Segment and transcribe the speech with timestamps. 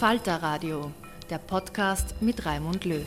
[0.00, 0.90] Falter Radio,
[1.28, 3.04] der Podcast mit Raimund Löw.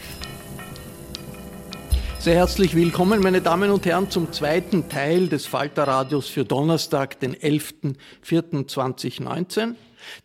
[2.19, 7.19] Sehr herzlich willkommen, meine Damen und Herren, zum zweiten Teil des Falter Radios für Donnerstag,
[7.19, 9.73] den 11.04.2019.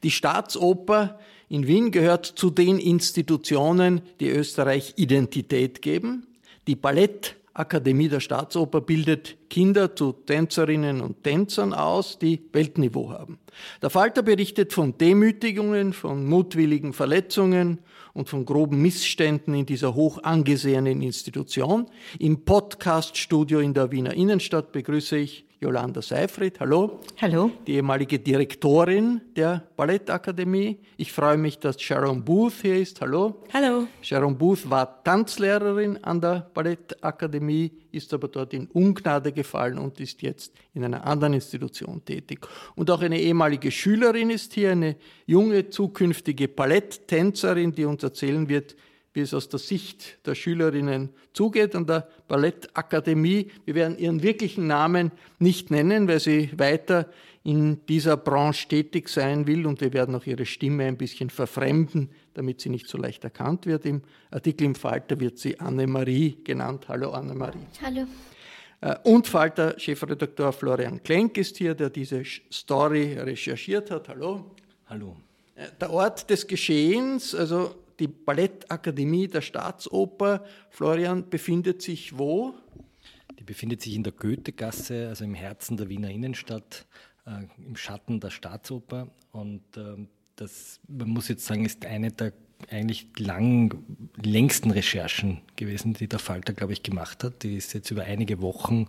[0.03, 6.27] Die Staatsoper in Wien gehört zu den Institutionen, die Österreich Identität geben.
[6.67, 13.38] Die Ballett Akademie der Staatsoper bildet Kinder zu Tänzerinnen und Tänzern aus, die Weltniveau haben.
[13.83, 17.81] Der Falter berichtet von Demütigungen, von mutwilligen Verletzungen
[18.15, 21.87] und von groben Missständen in dieser hoch angesehenen Institution.
[22.21, 27.01] Im Podcaststudio in der Wiener Innenstadt begrüße ich Jolanda Seifried, hallo.
[27.21, 27.51] Hallo.
[27.67, 30.79] Die ehemalige Direktorin der Ballettakademie.
[30.97, 33.43] Ich freue mich, dass Sharon Booth hier ist, hallo.
[33.53, 33.89] Hallo.
[34.01, 40.23] Sharon Booth war Tanzlehrerin an der Ballettakademie, ist aber dort in Ungnade gefallen und ist
[40.23, 42.47] jetzt in einer anderen Institution tätig.
[42.77, 44.95] Und auch eine ehemalige Schülerin ist hier, eine
[45.27, 48.77] junge zukünftige Balletttänzerin, die uns erzählen wird,
[49.19, 53.51] wie es aus der Sicht der Schülerinnen zugeht an der Ballettakademie.
[53.65, 57.11] Wir werden ihren wirklichen Namen nicht nennen, weil sie weiter
[57.43, 62.11] in dieser Branche tätig sein will und wir werden auch ihre Stimme ein bisschen verfremden,
[62.34, 63.87] damit sie nicht so leicht erkannt wird.
[63.87, 66.87] Im Artikel im Falter wird sie Annemarie genannt.
[66.89, 67.67] Hallo Annemarie.
[67.83, 68.07] Hallo.
[68.81, 74.09] Äh, und Falter-Chefredakteur Florian Klenk ist hier, der diese Story recherchiert hat.
[74.11, 74.53] Hallo.
[74.87, 75.17] Hallo.
[75.57, 82.54] Äh, der Ort des Geschehens, also die Ballettakademie der Staatsoper, Florian, befindet sich wo?
[83.38, 86.86] Die befindet sich in der Goethegasse, also im Herzen der Wiener Innenstadt,
[87.26, 89.09] äh, im Schatten der Staatsoper.
[89.32, 92.32] Und äh, das, man muss jetzt sagen, ist eine der
[92.70, 93.84] eigentlich lang,
[94.20, 97.42] längsten Recherchen gewesen, die der Falter, glaube ich, gemacht hat.
[97.42, 98.88] Die ist jetzt über einige Wochen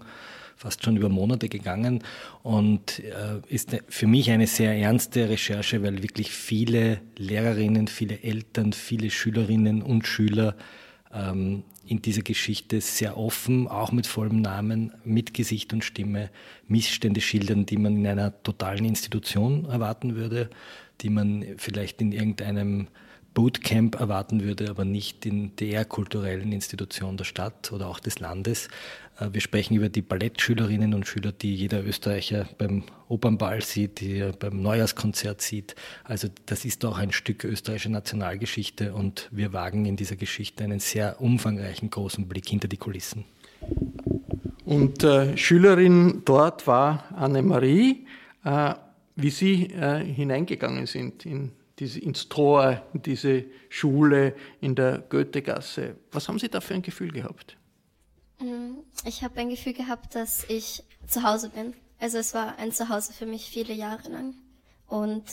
[0.59, 2.03] fast schon über Monate gegangen
[2.43, 8.73] und äh, ist für mich eine sehr ernste Recherche, weil wirklich viele Lehrerinnen, viele Eltern,
[8.73, 10.57] viele Schülerinnen und Schüler
[11.13, 16.29] ähm, in dieser Geschichte sehr offen, auch mit vollem Namen, mit Gesicht und Stimme,
[16.67, 20.49] Missstände schildern, die man in einer totalen Institution erwarten würde,
[20.99, 22.89] die man vielleicht in irgendeinem
[23.33, 28.67] Bootcamp erwarten würde, aber nicht in der kulturellen Institution der Stadt oder auch des Landes.
[29.19, 34.17] Äh, wir sprechen über die Ballettschülerinnen und Schüler, die jeder Österreicher beim Opernball sieht, die
[34.17, 35.75] er beim Neujahrskonzert sieht.
[36.03, 40.79] Also das ist auch ein Stück österreichische Nationalgeschichte und wir wagen in dieser Geschichte einen
[40.79, 43.25] sehr umfangreichen, großen Blick hinter die Kulissen.
[44.65, 48.05] Und äh, Schülerin dort war Annemarie.
[48.43, 48.75] Äh,
[49.15, 55.95] wie Sie äh, hineingegangen sind in diese, ins Tor, in diese Schule in der Goethegasse.
[56.11, 57.57] Was haben Sie da für ein Gefühl gehabt?
[58.39, 61.73] Mm, ich habe ein Gefühl gehabt, dass ich zu Hause bin.
[61.99, 64.33] Also es war ein Zuhause für mich viele Jahre lang.
[64.87, 65.23] Und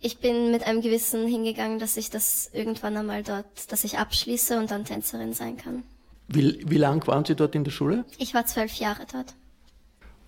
[0.00, 4.58] ich bin mit einem Gewissen hingegangen, dass ich das irgendwann einmal dort, dass ich abschließe
[4.58, 5.82] und dann Tänzerin sein kann.
[6.28, 8.04] Wie, wie lang waren Sie dort in der Schule?
[8.18, 9.34] Ich war zwölf Jahre dort.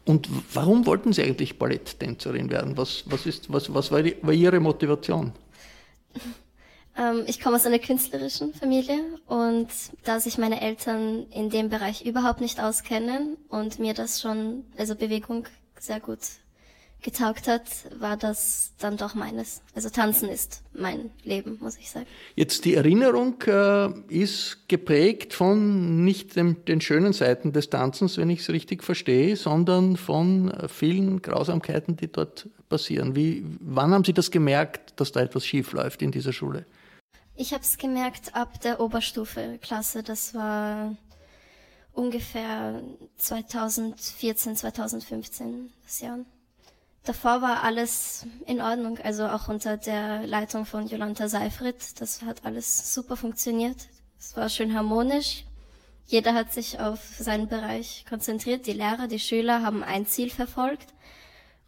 [0.04, 2.76] Und warum wollten Sie eigentlich Balletttänzerin werden?
[2.76, 5.32] Was, was, ist, was, was war, die, war Ihre Motivation?
[6.96, 9.68] Ähm, ich komme aus einer künstlerischen Familie und
[10.04, 14.94] da sich meine Eltern in dem Bereich überhaupt nicht auskennen und mir das schon, also
[14.94, 15.46] Bewegung
[15.78, 16.20] sehr gut
[17.02, 17.64] getaugt hat,
[17.98, 19.62] war das dann doch meines.
[19.74, 22.06] Also tanzen ist mein Leben, muss ich sagen.
[22.36, 28.30] Jetzt die Erinnerung äh, ist geprägt von nicht dem, den schönen Seiten des Tanzens, wenn
[28.30, 33.16] ich es richtig verstehe, sondern von vielen Grausamkeiten, die dort passieren.
[33.16, 36.66] Wie, wann haben Sie das gemerkt, dass da etwas schief läuft in dieser Schule?
[37.42, 40.04] Ich habe es gemerkt ab der Oberstufe Klasse.
[40.04, 40.94] Das war
[41.92, 42.80] ungefähr
[43.16, 46.20] 2014, 2015 das Jahr.
[47.02, 52.00] Davor war alles in Ordnung, also auch unter der Leitung von Jolanta Seifried.
[52.00, 53.88] Das hat alles super funktioniert.
[54.20, 55.44] Es war schön harmonisch.
[56.06, 58.68] Jeder hat sich auf seinen Bereich konzentriert.
[58.68, 60.94] Die Lehrer, die Schüler haben ein Ziel verfolgt.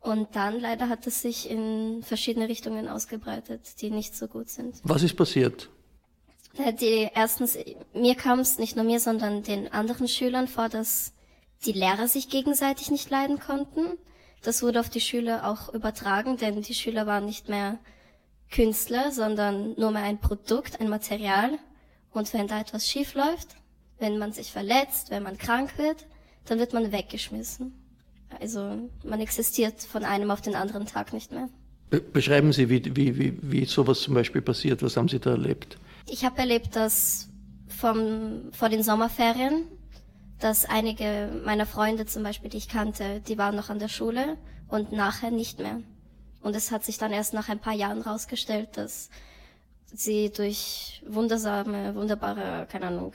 [0.04, 4.76] Und dann leider hat es sich in verschiedene Richtungen ausgebreitet, die nicht so gut sind.
[4.82, 5.70] Was ist passiert?
[6.78, 7.56] Die erstens,
[7.94, 11.14] mir kam es nicht nur mir, sondern den anderen Schülern vor, dass
[11.64, 13.96] die Lehrer sich gegenseitig nicht leiden konnten.
[14.42, 17.78] Das wurde auf die Schüler auch übertragen, denn die Schüler waren nicht mehr
[18.50, 21.58] Künstler, sondern nur mehr ein Produkt, ein Material.
[22.12, 23.56] Und wenn da etwas schief läuft,
[23.98, 26.04] wenn man sich verletzt, wenn man krank wird,
[26.44, 27.83] dann wird man weggeschmissen.
[28.40, 31.48] Also man existiert von einem auf den anderen Tag nicht mehr.
[32.12, 34.82] beschreiben Sie, wie, wie, wie, wie sowas zum Beispiel passiert.
[34.82, 35.78] Was haben Sie da erlebt?
[36.08, 37.28] Ich habe erlebt, dass
[37.68, 39.66] vom, vor den Sommerferien,
[40.40, 44.36] dass einige meiner Freunde zum Beispiel, die ich kannte, die waren noch an der Schule
[44.68, 45.80] und nachher nicht mehr.
[46.42, 49.08] Und es hat sich dann erst nach ein paar Jahren rausgestellt, dass
[49.92, 53.12] sie durch wundersame, wunderbare, keine Ahnung,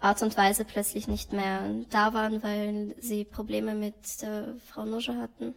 [0.00, 5.16] Art und Weise plötzlich nicht mehr da waren, weil sie Probleme mit der Frau Nuscher
[5.16, 5.54] hatten.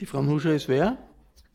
[0.00, 0.96] Die Frau Nuscher ist wer?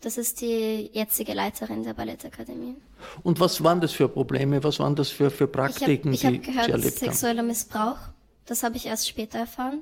[0.02, 2.76] Das ist die jetzige Leiterin der Ballettakademie.
[3.24, 4.62] Und was waren das für Probleme?
[4.64, 7.40] Was waren das für, für Praktiken, ich hab, ich die hab gehört, Sie erlebt sexueller
[7.40, 7.48] haben?
[7.48, 7.98] Missbrauch.
[8.46, 9.82] Das habe ich erst später erfahren.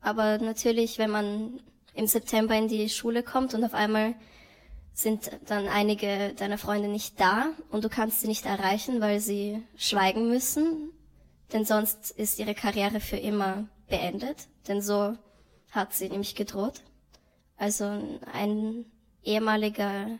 [0.00, 1.60] Aber natürlich, wenn man
[1.94, 4.14] im September in die Schule kommt und auf einmal
[4.92, 9.62] sind dann einige deiner Freunde nicht da und du kannst sie nicht erreichen, weil sie
[9.76, 10.90] schweigen müssen,
[11.52, 15.16] denn sonst ist ihre Karriere für immer beendet, denn so
[15.70, 16.82] hat sie nämlich gedroht.
[17.56, 17.84] Also
[18.32, 18.84] ein
[19.22, 20.18] ehemaliger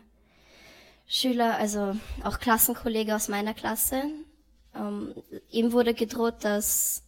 [1.05, 4.03] Schüler, also auch Klassenkollege aus meiner Klasse,
[4.75, 5.13] ähm,
[5.49, 7.03] ihm wurde gedroht, dass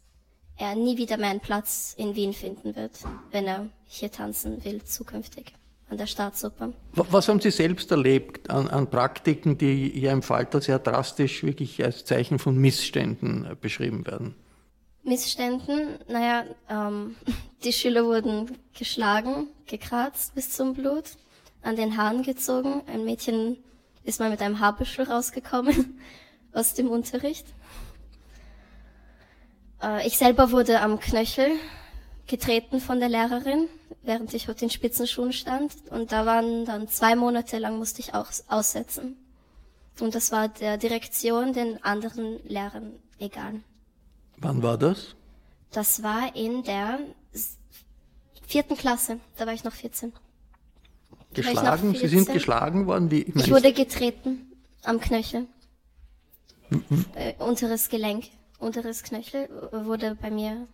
[0.57, 2.99] er nie wieder mehr einen Platz in Wien finden wird,
[3.31, 5.53] wenn er hier tanzen will zukünftig
[5.89, 6.73] an der Staatsoper.
[6.93, 11.83] Was haben Sie selbst erlebt an, an Praktiken, die ja im Falter sehr drastisch wirklich
[11.83, 14.35] als Zeichen von Missständen äh, beschrieben werden?
[15.03, 17.15] Missständen, naja, ähm,
[17.63, 21.05] die Schüler wurden geschlagen, gekratzt bis zum Blut,
[21.61, 22.83] an den Haaren gezogen.
[22.87, 23.57] Ein Mädchen
[24.03, 25.99] ist mal mit einem Haarbüschel rausgekommen
[26.53, 27.47] aus dem Unterricht.
[29.81, 31.51] Äh, ich selber wurde am Knöchel
[32.29, 33.67] getreten von der Lehrerin,
[34.03, 35.73] während ich auf den Spitzenschuhen stand.
[35.89, 39.17] Und da waren dann zwei Monate lang musste ich auch aussetzen.
[39.99, 43.59] Und das war der Direktion, den anderen Lehrern egal.
[44.37, 45.15] Wann war das?
[45.71, 46.99] Das war in der
[48.47, 49.19] vierten Klasse.
[49.37, 50.13] Da war ich noch 14.
[51.33, 51.93] Geschlagen?
[51.93, 53.11] Sie sind geschlagen worden?
[53.11, 54.51] Wie, ich, ich wurde getreten
[54.83, 55.45] am Knöchel.
[57.15, 58.25] Äh, unteres Gelenk,
[58.59, 60.67] unteres Knöchel wurde bei mir,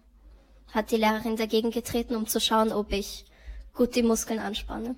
[0.74, 3.26] hat die Lehrerin dagegen getreten, um zu schauen, ob ich
[3.74, 4.96] gut die Muskeln anspanne.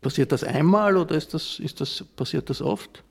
[0.00, 3.02] Passiert das einmal oder ist das, ist das, passiert das oft?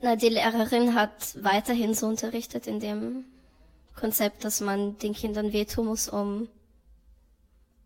[0.00, 3.24] Na, die Lehrerin hat weiterhin so unterrichtet in dem
[3.94, 6.48] Konzept, dass man den Kindern wehtun muss, um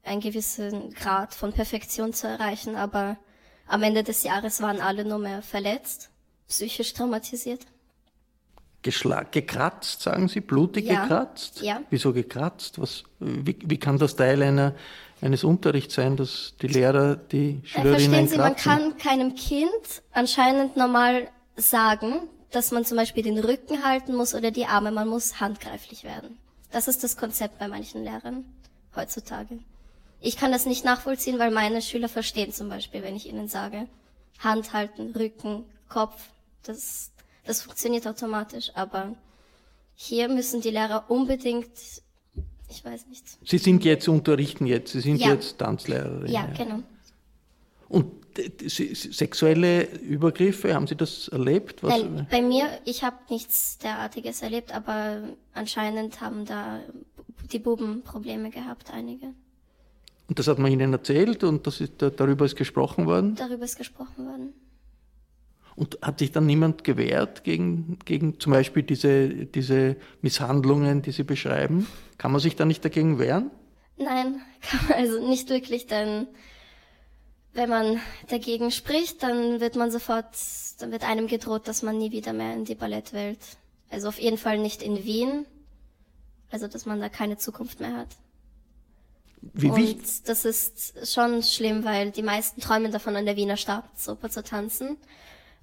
[0.03, 3.19] einen gewissen Grad von Perfektion zu erreichen, aber
[3.67, 6.11] am Ende des Jahres waren alle nur mehr verletzt,
[6.49, 7.67] psychisch traumatisiert.
[9.31, 10.41] Gekratzt, sagen Sie?
[10.41, 11.03] Blutig Ja.
[11.03, 11.61] gekratzt?
[11.63, 11.81] Ja.
[11.91, 12.81] Wieso gekratzt?
[12.81, 14.75] Was, wie, wie kann das Teil einer,
[15.21, 18.73] eines Unterrichts sein, dass die Lehrer die Äh, Schülerinnen Verstehen Sie, man kratzen?
[18.73, 24.51] kann keinem Kind anscheinend normal sagen, dass man zum Beispiel den Rücken halten muss oder
[24.51, 26.39] die Arme, man muss handgreiflich werden.
[26.71, 28.45] Das ist das Konzept bei manchen Lehrern
[28.95, 29.59] heutzutage.
[30.21, 33.87] Ich kann das nicht nachvollziehen, weil meine Schüler verstehen zum Beispiel, wenn ich ihnen sage,
[34.39, 36.21] Hand halten, Rücken, Kopf,
[36.63, 37.11] das,
[37.47, 39.15] das funktioniert automatisch, aber
[39.95, 41.71] hier müssen die Lehrer unbedingt,
[42.69, 43.25] ich weiß nicht.
[43.45, 45.29] Sie sind jetzt, unterrichten jetzt, Sie sind Ja.
[45.33, 46.31] jetzt Tanzlehrerin.
[46.31, 46.81] Ja, genau.
[47.89, 48.13] Und
[48.67, 51.83] sexuelle Übergriffe, haben Sie das erlebt?
[51.83, 55.23] Was, Nein, bei mir, ich habe nichts derartiges erlebt, aber
[55.55, 56.81] anscheinend haben da
[57.53, 59.29] die Buben Probleme gehabt, einige.
[60.29, 63.37] Und das hat man Ihnen erzählt und das ist, da- darüber ist gesprochen worden?
[63.37, 64.53] Darüber ist gesprochen worden.
[65.77, 71.23] Und hat sich dann niemand gewehrt gegen, gegen zum Beispiel diese, diese Misshandlungen, die Sie
[71.23, 71.87] beschreiben?
[72.17, 73.51] Kann man sich da nicht dagegen wehren?
[73.99, 76.27] Nein, kann man also nicht wirklich, denn
[77.53, 80.27] wenn man dagegen spricht, dann wird man sofort,
[80.79, 83.39] dann wird einem gedroht, dass man nie wieder mehr in die Ballettwelt,
[83.91, 85.47] also auf jeden Fall nicht in Wien,
[86.51, 88.09] also dass man da keine Zukunft mehr hat.
[89.53, 89.93] Wie, wie?
[89.93, 94.43] Und das ist schon schlimm, weil die meisten träumen davon, an der Wiener Staatsoper zu
[94.43, 94.97] tanzen.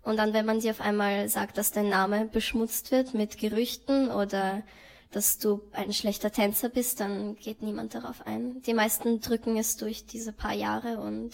[0.03, 4.11] Und dann, wenn man dir auf einmal sagt, dass dein Name beschmutzt wird mit Gerüchten
[4.11, 4.63] oder
[5.11, 8.61] dass du ein schlechter Tänzer bist, dann geht niemand darauf ein.
[8.63, 11.31] Die meisten drücken es durch diese paar Jahre und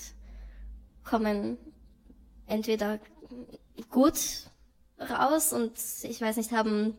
[1.04, 1.58] kommen
[2.46, 3.00] entweder
[3.90, 4.50] gut
[5.00, 5.74] raus und
[6.04, 6.96] ich weiß nicht, haben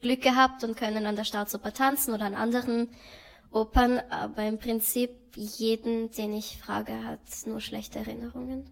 [0.00, 2.88] Glück gehabt und können an der Staatsoper tanzen oder an anderen
[3.50, 8.68] Opern, aber im Prinzip jeden, den ich frage, hat nur schlechte Erinnerungen.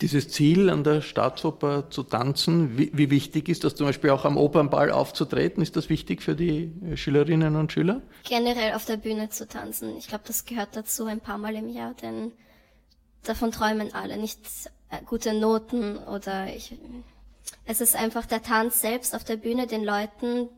[0.00, 4.24] Dieses Ziel, an der Staatsoper zu tanzen, wie, wie, wichtig ist das zum Beispiel auch
[4.24, 5.60] am Opernball aufzutreten?
[5.60, 8.02] Ist das wichtig für die Schülerinnen und Schüler?
[8.22, 9.96] Generell auf der Bühne zu tanzen.
[9.96, 12.30] Ich glaube, das gehört dazu ein paar Mal im Jahr, denn
[13.24, 14.18] davon träumen alle.
[14.18, 14.40] Nicht
[14.90, 16.76] äh, gute Noten oder ich.
[17.64, 20.48] Es ist einfach der Tanz selbst auf der Bühne, den Leuten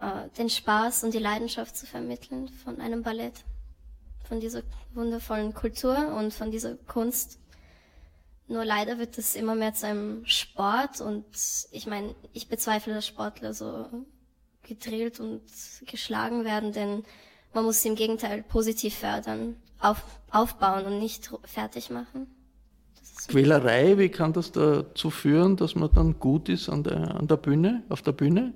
[0.00, 3.44] äh, den Spaß und die Leidenschaft zu vermitteln von einem Ballett,
[4.28, 7.38] von dieser wundervollen Kultur und von dieser Kunst.
[8.46, 11.24] Nur leider wird es immer mehr zu einem Sport und
[11.70, 13.86] ich meine, ich bezweifle, dass Sportler so
[14.62, 15.42] gedrillt und
[15.86, 17.04] geschlagen werden, denn
[17.54, 22.26] man muss sie im Gegenteil positiv fördern, auf, aufbauen und nicht fertig machen.
[23.28, 27.36] Quälerei, wie kann das dazu führen, dass man dann gut ist an der, an der
[27.36, 28.52] Bühne, auf der Bühne?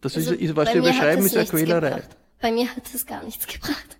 [0.00, 1.90] Das also ist, was Sie beschreiben, ist eine Quälerei.
[1.90, 2.16] Gebracht.
[2.40, 3.96] Bei mir hat es gar nichts gebracht.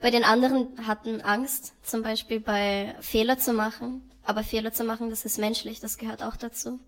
[0.00, 4.02] Bei den anderen hatten Angst, zum Beispiel bei Fehler zu machen.
[4.24, 6.80] Aber Fehler zu machen, das ist menschlich, das gehört auch dazu.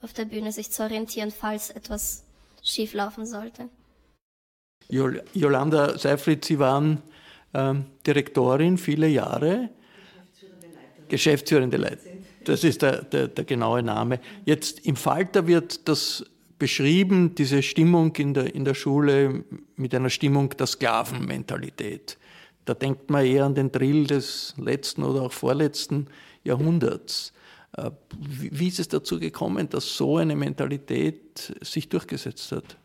[0.00, 2.24] Auf der Bühne sich zu orientieren, falls etwas
[2.62, 3.68] schief laufen sollte.
[4.88, 7.02] Jolanda Seifried, Sie waren
[7.52, 9.70] ähm, Direktorin viele Jahre.
[11.08, 12.24] Geschäftsführende Leiterin.
[12.44, 14.20] Das ist der, der, der genaue Name.
[14.44, 16.24] Jetzt im Falter wird das
[16.58, 19.44] beschrieben, diese Stimmung in der, in der Schule
[19.76, 22.18] mit einer Stimmung der Sklavenmentalität.
[22.64, 26.06] Da denkt man eher an den Drill des letzten oder auch vorletzten
[26.44, 27.32] Jahrhunderts.
[27.76, 32.76] Äh, wie ist es dazu gekommen, dass so eine Mentalität sich durchgesetzt hat?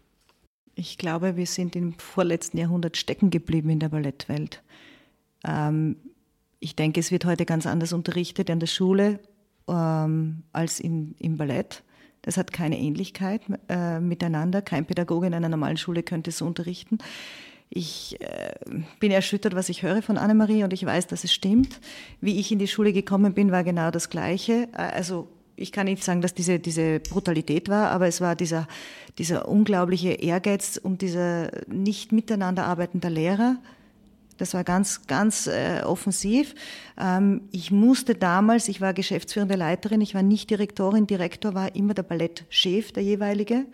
[0.76, 4.64] Ich glaube, wir sind im vorletzten Jahrhundert stecken geblieben in der Ballettwelt.
[5.46, 5.98] Ähm,
[6.60, 9.20] ich denke, es wird heute ganz anders unterrichtet an der Schule
[9.68, 11.84] ähm, als im, im Ballett.
[12.22, 14.62] Das hat keine Ähnlichkeit äh, miteinander.
[14.62, 16.98] Kein Pädagoge in einer normalen Schule könnte so unterrichten.
[17.70, 18.54] Ich äh,
[19.00, 21.80] bin erschüttert, was ich höre von Annemarie und ich weiß, dass es stimmt.
[22.20, 24.68] Wie ich in die Schule gekommen bin, war genau das Gleiche.
[24.74, 28.68] Äh, also ich kann nicht sagen, dass diese, diese Brutalität war, aber es war dieser,
[29.18, 33.58] dieser unglaubliche Ehrgeiz und dieser nicht miteinander arbeitender Lehrer,
[34.40, 36.56] das war ganz, ganz äh, offensiv.
[36.98, 41.94] Ähm, ich musste damals, ich war geschäftsführende Leiterin, ich war nicht Direktorin, Direktor war immer
[41.94, 43.66] der Ballettchef, der jeweilige.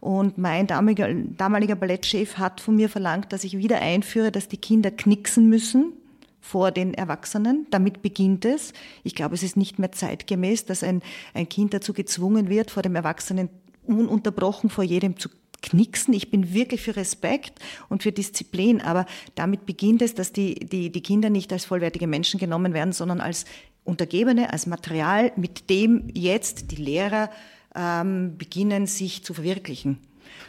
[0.00, 4.56] Und mein damaliger, damaliger Ballettchef hat von mir verlangt, dass ich wieder einführe, dass die
[4.56, 5.92] Kinder knicksen müssen
[6.40, 7.66] vor den Erwachsenen.
[7.70, 8.72] Damit beginnt es.
[9.02, 11.02] Ich glaube, es ist nicht mehr zeitgemäß, dass ein,
[11.34, 13.48] ein Kind dazu gezwungen wird, vor dem Erwachsenen
[13.86, 15.28] ununterbrochen vor jedem zu
[15.66, 16.14] knicksen.
[16.14, 17.58] Ich bin wirklich für Respekt
[17.88, 22.06] und für Disziplin, aber damit beginnt es, dass die, die, die Kinder nicht als vollwertige
[22.06, 23.44] Menschen genommen werden, sondern als
[23.84, 27.30] Untergebene, als Material, mit dem jetzt die Lehrer
[27.74, 29.98] ähm, beginnen, sich zu verwirklichen.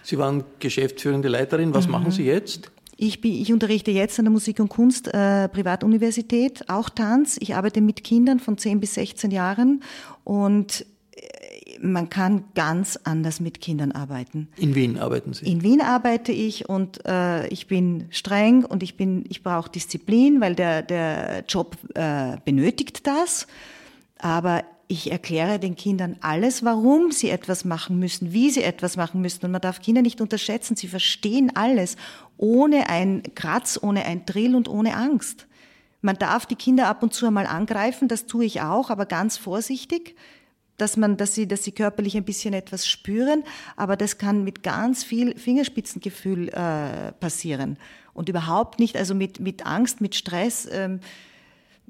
[0.03, 1.73] Sie waren geschäftsführende Leiterin.
[1.73, 1.91] Was mhm.
[1.91, 2.71] machen Sie jetzt?
[2.99, 7.37] Ich, bin, ich unterrichte jetzt an der Musik- und Kunst äh, Privatuniversität, auch Tanz.
[7.39, 9.83] Ich arbeite mit Kindern von 10 bis 16 Jahren
[10.23, 10.83] und
[11.81, 14.47] man kann ganz anders mit Kindern arbeiten.
[14.57, 15.45] In Wien arbeiten Sie?
[15.45, 20.41] In Wien arbeite ich und äh, ich bin streng und ich bin, ich brauche Disziplin,
[20.41, 23.47] weil der der Job äh, benötigt das.
[24.19, 29.21] Aber ich erkläre den Kindern alles, warum sie etwas machen müssen, wie sie etwas machen
[29.21, 29.45] müssen.
[29.45, 30.75] Und man darf Kinder nicht unterschätzen.
[30.75, 31.97] Sie verstehen alles
[32.37, 35.47] ohne ein Kratz, ohne ein Drill und ohne Angst.
[36.01, 39.35] Man darf die Kinder ab und zu einmal angreifen, das tue ich auch, aber ganz
[39.35, 40.15] vorsichtig
[40.77, 43.43] dass man, dass sie, dass sie körperlich ein bisschen etwas spüren,
[43.75, 47.77] aber das kann mit ganz viel Fingerspitzengefühl äh, passieren
[48.13, 50.67] und überhaupt nicht, also mit mit Angst, mit Stress.
[50.71, 50.99] Ähm,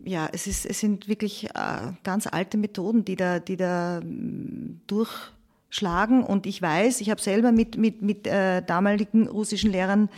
[0.03, 4.81] ja, es ist, es sind wirklich äh, ganz alte Methoden, die da, die da mm,
[4.87, 6.23] durchschlagen.
[6.23, 10.09] Und ich weiß, ich habe selber mit mit mit äh, damaligen russischen Lehrern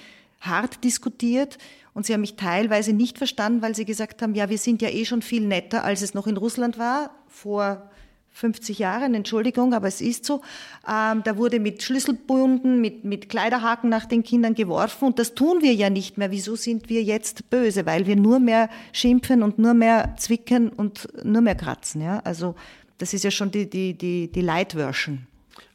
[0.41, 1.57] hart diskutiert
[1.93, 4.89] und sie haben mich teilweise nicht verstanden, weil sie gesagt haben, ja, wir sind ja
[4.89, 7.89] eh schon viel netter, als es noch in Russland war vor
[8.31, 10.41] 50 Jahren, Entschuldigung, aber es ist so.
[10.87, 15.61] Ähm, da wurde mit Schlüsselbunden, mit, mit Kleiderhaken nach den Kindern geworfen und das tun
[15.61, 16.31] wir ja nicht mehr.
[16.31, 17.85] Wieso sind wir jetzt böse?
[17.85, 22.01] Weil wir nur mehr schimpfen und nur mehr zwicken und nur mehr kratzen.
[22.01, 22.19] Ja?
[22.19, 22.55] Also
[22.97, 25.27] das ist ja schon die, die, die, die Light-Version.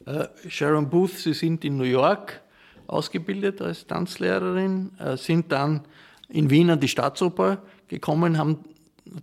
[0.05, 2.41] Äh, Sharon Booth, Sie sind in New York
[2.87, 5.81] ausgebildet als Tanzlehrerin, äh, sind dann
[6.29, 8.59] in Wien an die Staatsoper gekommen, haben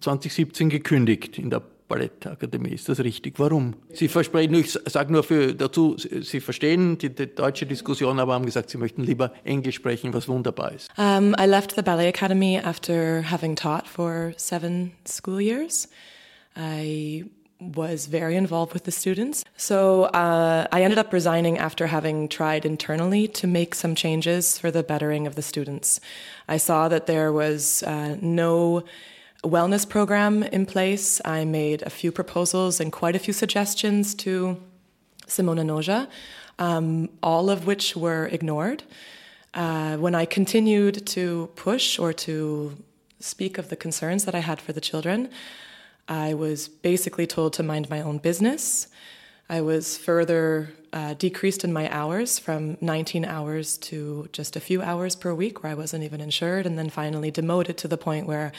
[0.01, 2.71] 2017 gekündigt in der Ballettakademie.
[2.71, 3.39] Ist das richtig?
[3.39, 3.75] Warum?
[3.93, 8.47] Sie versprechen, ich sage nur für dazu, Sie verstehen die, die, deutsche Diskussion, aber haben
[8.47, 10.91] gesagt, Sie möchten lieber Englisch sprechen, was wunderbar ist.
[10.97, 15.89] Um, I left the ballet academy after having taught for seven school years.
[16.57, 17.25] I
[17.62, 19.45] was very involved with the students.
[19.57, 24.71] So uh, I ended up resigning after having tried internally to make some changes for
[24.71, 26.01] the bettering of the students.
[26.49, 28.83] I saw that there was uh, no
[29.43, 31.21] wellness program in place.
[31.25, 34.61] I made a few proposals and quite a few suggestions to
[35.27, 36.09] Simona Noja,
[36.59, 38.85] um, all of which were ignored.
[39.55, 42.77] Uh, when I continued to push or to
[43.21, 45.29] speak of the concerns that I had for the children,
[46.09, 48.89] I was basically told to mind my own business.
[49.49, 54.83] I was further uh, decreased in my hours from 19 hours to just a few
[54.83, 58.27] hours per week, where I wasn't even insured, and then finally demoted to the point
[58.27, 58.53] where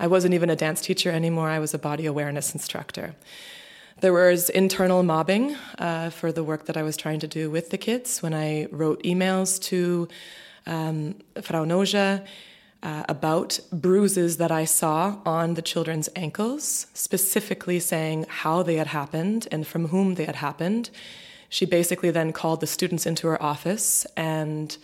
[0.00, 3.14] I wasn't even a dance teacher anymore, I was a body awareness instructor.
[4.00, 7.68] There was internal mobbing uh, for the work that I was trying to do with
[7.68, 10.08] the kids when I wrote emails to
[10.66, 12.24] um, Frau Noja
[12.82, 18.86] uh, about bruises that I saw on the children's ankles, specifically saying how they had
[18.86, 20.88] happened and from whom they had happened.
[21.50, 24.78] She basically then called the students into her office and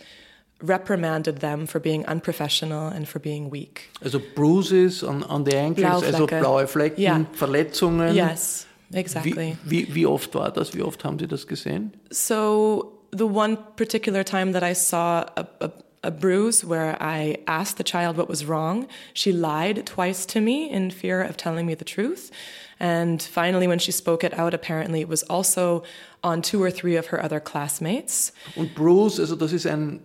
[0.61, 3.89] reprimanded them for being unprofessional and for being weak.
[4.03, 7.23] Also bruises on, on the ankles, also blaue Flecken, yeah.
[7.33, 8.15] Verletzungen.
[8.15, 9.57] Yes, exactly.
[9.63, 10.73] Wie, wie, wie oft war das?
[10.73, 11.91] Wie oft haben Sie das gesehen?
[12.11, 15.71] So the one particular time that I saw a, a,
[16.03, 20.69] a bruise where I asked the child what was wrong, she lied twice to me
[20.69, 22.31] in fear of telling me the truth.
[22.79, 25.83] And finally, when she spoke it out, apparently it was also
[26.23, 28.31] on two or three of her other classmates.
[28.55, 29.99] Und Bruce, also das ist ein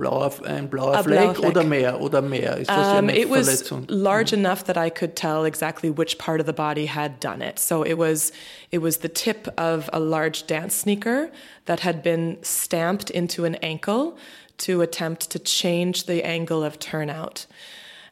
[0.00, 2.56] blauer, ein blauer Fleck, Fleck, oder mehr oder mehr?
[2.56, 3.84] Ist das um, it Verletzung?
[3.88, 7.42] was large enough that I could tell exactly which part of the body had done
[7.42, 7.58] it.
[7.58, 8.32] So it was
[8.70, 11.30] it was the tip of a large dance sneaker
[11.66, 14.16] that had been stamped into an ankle
[14.58, 17.46] to attempt to change the angle of turnout.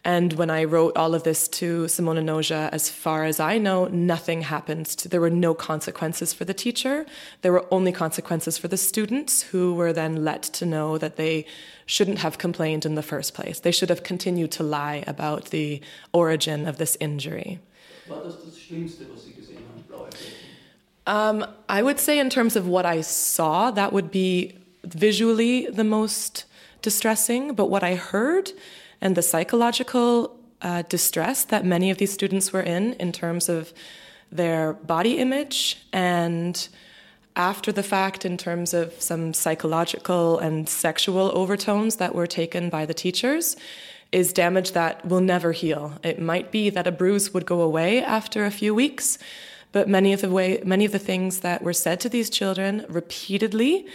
[0.09, 3.89] And when I wrote all of this to Simona Noja, as far as I know,
[3.89, 4.87] nothing happened.
[4.87, 7.05] To, there were no consequences for the teacher.
[7.43, 11.45] There were only consequences for the students who were then let to know that they
[11.85, 13.61] shouldn't have complained in the first place.
[13.61, 15.83] They should have continued to lie about the
[16.15, 17.59] origin of this injury.
[21.07, 25.85] Um, I would say, in terms of what I saw, that would be visually the
[25.85, 26.47] most
[26.81, 27.53] distressing.
[27.53, 28.53] But what I heard
[29.01, 33.73] and the psychological uh, distress that many of these students were in, in terms of
[34.31, 36.69] their body image and
[37.37, 42.85] after the fact in terms of some psychological and sexual overtones that were taken by
[42.85, 43.57] the teachers
[44.11, 45.93] is damage that will never heal.
[46.03, 49.19] It might be that a bruise would go away after a few weeks,
[49.71, 52.85] but many of the way many of the things that were said to these children
[52.89, 53.87] repeatedly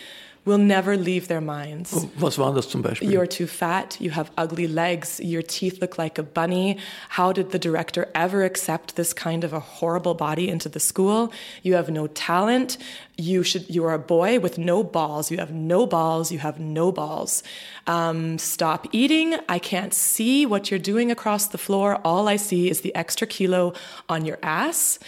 [0.45, 1.93] will never leave their minds.
[2.19, 3.09] Was war das zum Beispiel?
[3.09, 6.77] You're too fat, you have ugly legs, your teeth look like a bunny.
[7.09, 11.31] How did the director ever accept this kind of a horrible body into the school?
[11.61, 12.77] You have no talent.
[13.17, 15.31] You should you are a boy with no balls.
[15.31, 17.43] You have no balls, you have no balls.
[17.87, 19.35] Um, stop eating.
[19.47, 22.01] I can't see what you're doing across the floor.
[22.03, 23.73] All I see is the extra kilo
[24.09, 24.99] on your ass.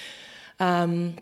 [0.60, 1.16] Um,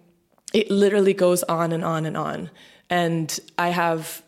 [0.54, 2.52] it literally goes on and on and on.
[2.94, 4.22] And I have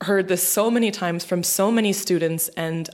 [0.00, 2.88] heard this so many times from so many students, and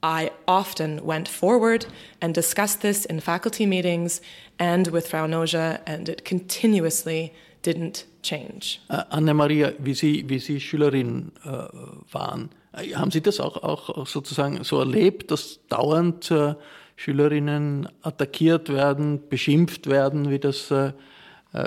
[0.00, 1.86] I often went forward
[2.20, 4.20] and discussed this in faculty meetings
[4.60, 8.80] and with Frau Noja, and it continuously didn't change.
[8.88, 11.66] Uh, Anne-Maria, wie Sie, wie Sie Schülerin uh,
[12.12, 16.54] waren, äh, haben Sie das auch, auch, sozusagen so erlebt, dass dauernd uh,
[16.94, 20.92] Schülerinnen attackiert werden, beschimpft werden, wie das äh,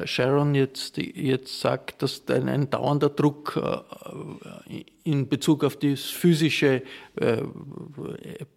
[0.06, 6.84] Sharon jetzt, jetzt sagt, dass ein, ein dauernder Druck äh, in Bezug auf die physische
[7.16, 7.42] äh,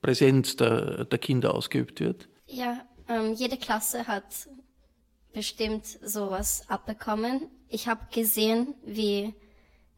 [0.00, 2.28] Präsenz der, der Kinder ausgeübt wird?
[2.46, 4.48] Ja, ähm, jede Klasse hat
[5.32, 7.48] bestimmt sowas abbekommen.
[7.68, 9.34] Ich habe gesehen, wie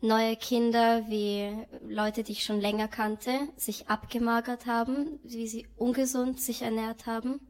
[0.00, 1.52] neue Kinder, wie
[1.86, 7.40] Leute, die ich schon länger kannte, sich abgemagert haben, wie sie ungesund sich ernährt haben.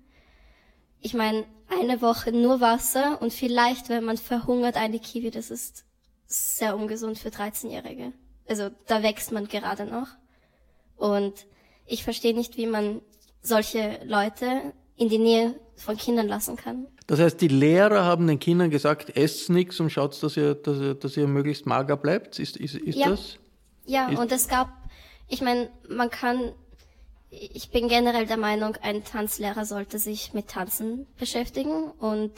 [1.00, 5.84] Ich meine, eine Woche nur Wasser und vielleicht, wenn man verhungert, eine Kiwi, das ist
[6.26, 8.12] sehr ungesund für 13-Jährige.
[8.48, 10.08] Also da wächst man gerade noch.
[10.96, 11.46] Und
[11.86, 13.00] ich verstehe nicht, wie man
[13.42, 16.86] solche Leute in die Nähe von Kindern lassen kann.
[17.06, 20.78] Das heißt, die Lehrer haben den Kindern gesagt, esst nichts und schaut, dass ihr, dass
[20.78, 22.38] ihr, dass ihr möglichst mager bleibt.
[22.38, 23.10] Ist, ist, ist ja.
[23.10, 23.38] das?
[23.86, 24.68] Ja, ist und es gab,
[25.28, 26.52] ich meine, man kann,
[27.30, 32.32] ich bin generell der Meinung, ein Tanzlehrer sollte sich mit Tanzen beschäftigen und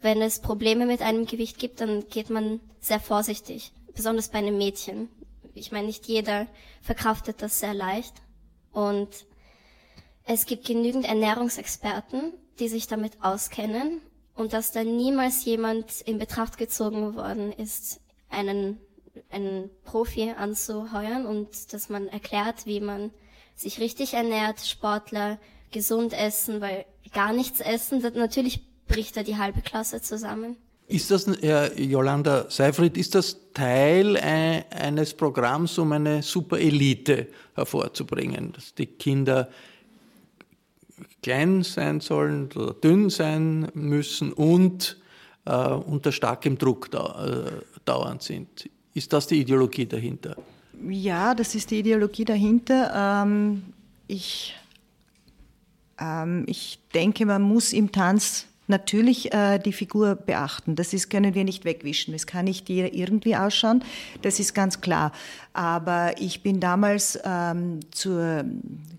[0.00, 4.58] wenn es Probleme mit einem Gewicht gibt, dann geht man sehr vorsichtig, besonders bei einem
[4.58, 5.08] Mädchen.
[5.54, 6.46] Ich meine, nicht jeder
[6.82, 8.14] verkraftet das sehr leicht
[8.72, 9.08] und
[10.24, 14.02] es gibt genügend Ernährungsexperten, die sich damit auskennen
[14.34, 18.78] und dass da niemals jemand in Betracht gezogen worden ist, einen,
[19.30, 23.10] einen Profi anzuheuern und dass man erklärt, wie man
[23.54, 25.38] sich richtig ernährt, Sportler,
[25.70, 30.56] gesund essen, weil gar nichts essen, natürlich bricht da die halbe Klasse zusammen.
[30.86, 38.74] Ist das, Herr Jolanda Seifried, ist das Teil eines Programms, um eine Superelite hervorzubringen, dass
[38.74, 39.48] die Kinder
[41.22, 44.98] klein sein sollen oder dünn sein müssen und
[45.46, 47.50] äh, unter starkem Druck da, äh,
[47.86, 48.68] dauernd sind.
[48.92, 50.36] Ist das die Ideologie dahinter?
[50.88, 53.22] Ja, das ist die Ideologie dahinter.
[53.24, 53.62] Ähm,
[54.06, 54.54] ich,
[55.98, 60.76] ähm, ich denke, man muss im Tanz natürlich äh, die Figur beachten.
[60.76, 62.14] Das ist, können wir nicht wegwischen.
[62.14, 63.84] Es kann nicht jeder irgendwie ausschauen.
[64.22, 65.12] Das ist ganz klar.
[65.52, 68.44] Aber ich bin damals ähm, zur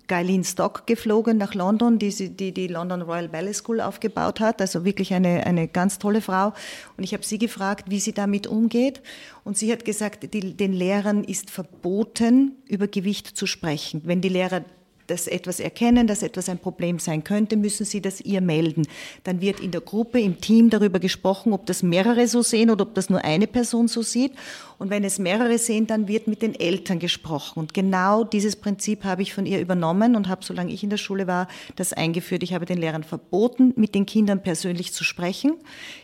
[0.08, 4.62] Geileen Stock geflogen nach London, die, die die London Royal Ballet School aufgebaut hat.
[4.62, 6.54] Also wirklich eine, eine ganz tolle Frau.
[6.98, 9.02] Und ich habe sie gefragt, wie sie damit umgeht.
[9.44, 14.02] Und sie hat gesagt, die, den Lehrern ist verboten, über Gewicht zu sprechen.
[14.06, 14.64] Wenn die Lehrer
[15.08, 18.88] das etwas erkennen, dass etwas ein Problem sein könnte, müssen Sie das ihr melden.
[19.24, 22.84] Dann wird in der Gruppe, im Team darüber gesprochen, ob das mehrere so sehen oder
[22.84, 24.34] ob das nur eine Person so sieht.
[24.78, 27.60] Und wenn es mehrere sehen, dann wird mit den Eltern gesprochen.
[27.60, 30.98] Und genau dieses Prinzip habe ich von ihr übernommen und habe, solange ich in der
[30.98, 32.44] Schule war, das eingeführt.
[32.44, 35.54] Ich habe den Lehrern verboten, mit den Kindern persönlich zu sprechen.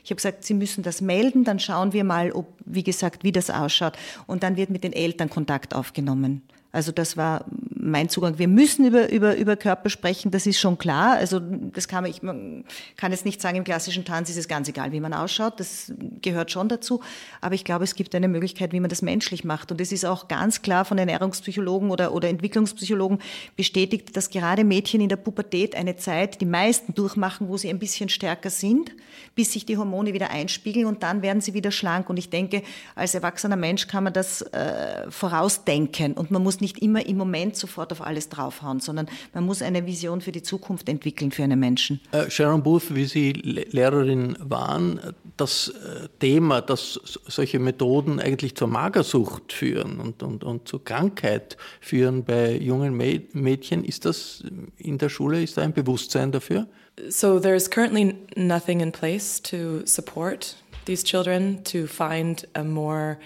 [0.04, 3.32] Ich habe gesagt, sie müssen das melden, dann schauen wir mal, ob, wie gesagt, wie
[3.32, 3.94] das ausschaut.
[4.28, 6.44] Und dann wird mit den Eltern Kontakt aufgenommen.
[6.72, 8.38] Also das war mein Zugang.
[8.38, 11.18] Wir müssen über, über, über Körper sprechen, das ist schon klar.
[11.18, 12.64] Also das kann man, ich man
[12.96, 15.60] kann jetzt nicht sagen, im klassischen Tanz ist es ganz egal, wie man ausschaut.
[15.60, 17.02] Das gehört schon dazu.
[17.42, 19.72] Aber ich glaube, es gibt eine Möglichkeit, wie man das menschlich macht.
[19.72, 23.20] Und es ist auch ganz klar von Ernährungspsychologen oder, oder Entwicklungspsychologen
[23.56, 27.80] bestätigt, dass gerade Mädchen in der Pubertät eine Zeit, die meisten durchmachen, wo sie ein
[27.80, 28.92] bisschen stärker sind,
[29.36, 32.10] bis sich die Hormone wieder einspiegeln und dann werden sie wieder schlank.
[32.10, 32.64] Und ich denke,
[32.96, 37.56] als erwachsener Mensch kann man das äh, vorausdenken und man muss nicht immer im Moment
[37.56, 41.60] sofort auf alles draufhauen, sondern man muss eine Vision für die Zukunft entwickeln für einen
[41.60, 42.02] Menschen.
[42.12, 45.00] Äh, Sharon Booth, wie Sie Lehrerin waren,
[45.38, 51.58] das äh, Thema, dass solche Methoden eigentlich zur Magersucht führen und, und, und zur Krankheit
[51.80, 54.44] führen bei jungen Mädchen, ist das
[54.78, 56.68] in der Schule, ist da ein Bewusstsein dafür?
[57.10, 63.18] So there's currently nothing in place to support these children to find a more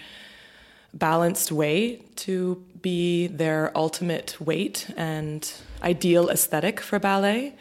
[0.94, 7.54] balanced way to be their ultimate weight and ideal aesthetic for ballet.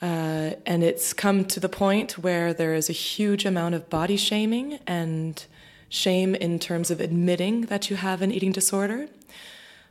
[0.00, 4.16] Uh, and it's come to the point where there is a huge amount of body
[4.16, 5.44] shaming and
[5.88, 9.08] shame in terms of admitting that you have an eating disorder.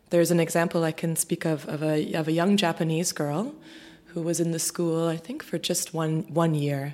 [0.10, 3.54] There's an example I can speak of of a, of a young Japanese girl
[4.06, 6.94] who was in the school, I think, for just one, one year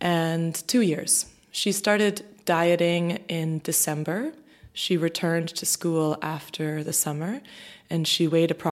[0.00, 1.26] and two years.
[1.50, 4.32] She started dieting in December
[4.72, 7.40] she returned to school after the summer
[7.90, 8.71] and she weighed approximately.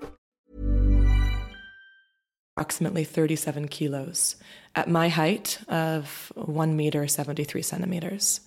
[2.57, 4.35] Approximately 37 kilos
[4.75, 8.41] at my height of 1 meter 73 centimeters.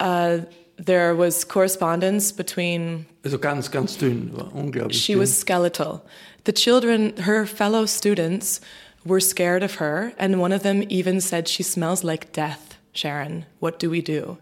[0.00, 0.40] Uh,
[0.78, 3.06] there was correspondence between.
[3.24, 4.94] Also ganz, ganz dünn, unglaublich.
[4.94, 6.04] She was skeletal.
[6.44, 8.60] The children, her fellow students,
[9.04, 13.46] were scared of her, and one of them even said, She smells like death, Sharon.
[13.58, 14.38] What do we do?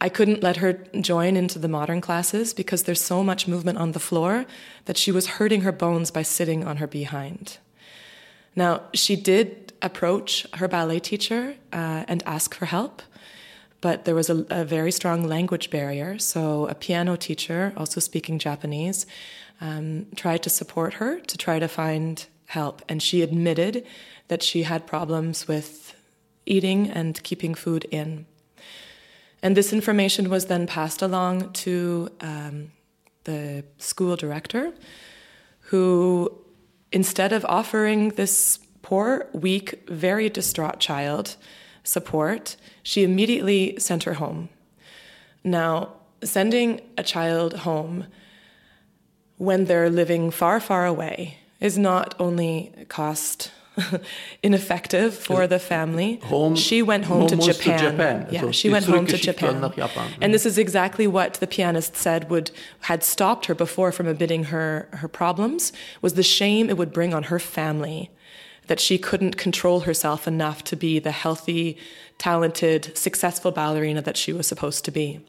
[0.00, 3.92] I couldn't let her join into the modern classes because there's so much movement on
[3.92, 4.46] the floor
[4.86, 7.58] that she was hurting her bones by sitting on her behind.
[8.56, 13.02] Now, she did approach her ballet teacher uh, and ask for help,
[13.80, 16.18] but there was a, a, very strong language barrier.
[16.18, 19.06] So, a piano teacher, also speaking Japanese,
[19.60, 22.82] um, tried to support her to try to find help.
[22.88, 23.86] And she admitted
[24.28, 25.94] that she had problems with
[26.46, 28.26] eating and keeping food in.
[29.42, 32.72] And this information was then passed along to um,
[33.24, 34.72] the school director,
[35.70, 36.30] who,
[36.92, 41.36] instead of offering this poor, weak, very distraught child
[41.84, 44.48] support, she immediately sent her home.
[45.42, 48.06] Now, sending a child home
[49.38, 53.52] when they're living far, far away is not only cost
[54.42, 56.16] ineffective for the family.
[56.24, 57.78] Home, she went home, to Japan.
[57.78, 58.28] to Japan.
[58.30, 59.60] Yeah, also, she went home to Japan.
[59.60, 60.12] Japan.
[60.20, 64.44] And this is exactly what the pianist said would had stopped her before from admitting
[64.44, 68.10] her her problems was the shame it would bring on her family
[68.66, 71.76] that she couldn't control herself enough to be the healthy,
[72.18, 75.20] talented, successful ballerina that she was supposed to be.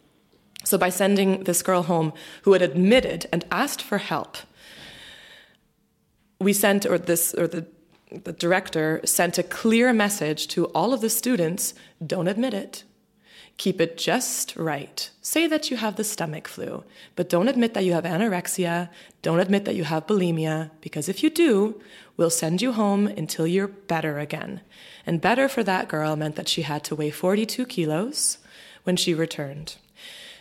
[0.64, 4.38] So by sending this girl home who had admitted and asked for help,
[6.40, 7.66] we sent or this or the
[8.12, 11.74] the director sent a clear message to all of the students
[12.06, 12.84] don't admit it.
[13.58, 15.10] Keep it just right.
[15.22, 16.84] Say that you have the stomach flu,
[17.16, 18.90] but don't admit that you have anorexia.
[19.22, 21.80] Don't admit that you have bulimia, because if you do,
[22.18, 24.62] we'll send you home until you're better again.
[25.06, 28.40] And better for that girl meant that she had to weigh 42 kilos
[28.84, 29.76] when she returned.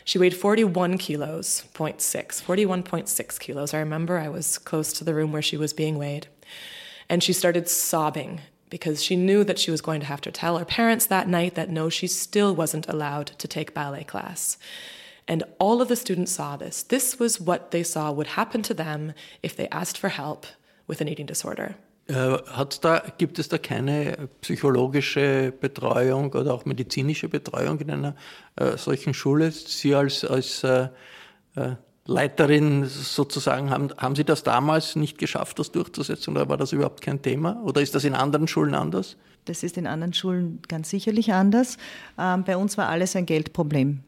[0.05, 3.75] She weighed 41 kilos, 0.6, 41.6 kilos.
[3.75, 6.27] I remember I was close to the room where she was being weighed.
[7.11, 10.59] And she started sobbing because she knew that she was going to have to tell
[10.59, 14.57] her parents that night that no, she still wasn't allowed to take ballet class.
[15.27, 16.85] And all of the students saw this.
[16.85, 20.47] This was what they saw would happen to them if they asked for help
[20.87, 21.75] with an eating disorder.
[22.09, 28.15] Äh, hat's da, gibt es da keine psychologische Betreuung oder auch medizinische Betreuung in einer
[28.57, 29.51] äh, solchen Schule?
[29.51, 30.89] Sie als, als äh,
[31.57, 36.73] äh, Leiterin sozusagen, haben, haben Sie das damals nicht geschafft, das durchzusetzen oder war das
[36.73, 37.63] überhaupt kein Thema?
[37.63, 39.17] Oder ist das in anderen Schulen anders?
[39.45, 41.77] Das ist in anderen Schulen ganz sicherlich anders.
[42.19, 44.01] Ähm, bei uns war alles ein Geldproblem.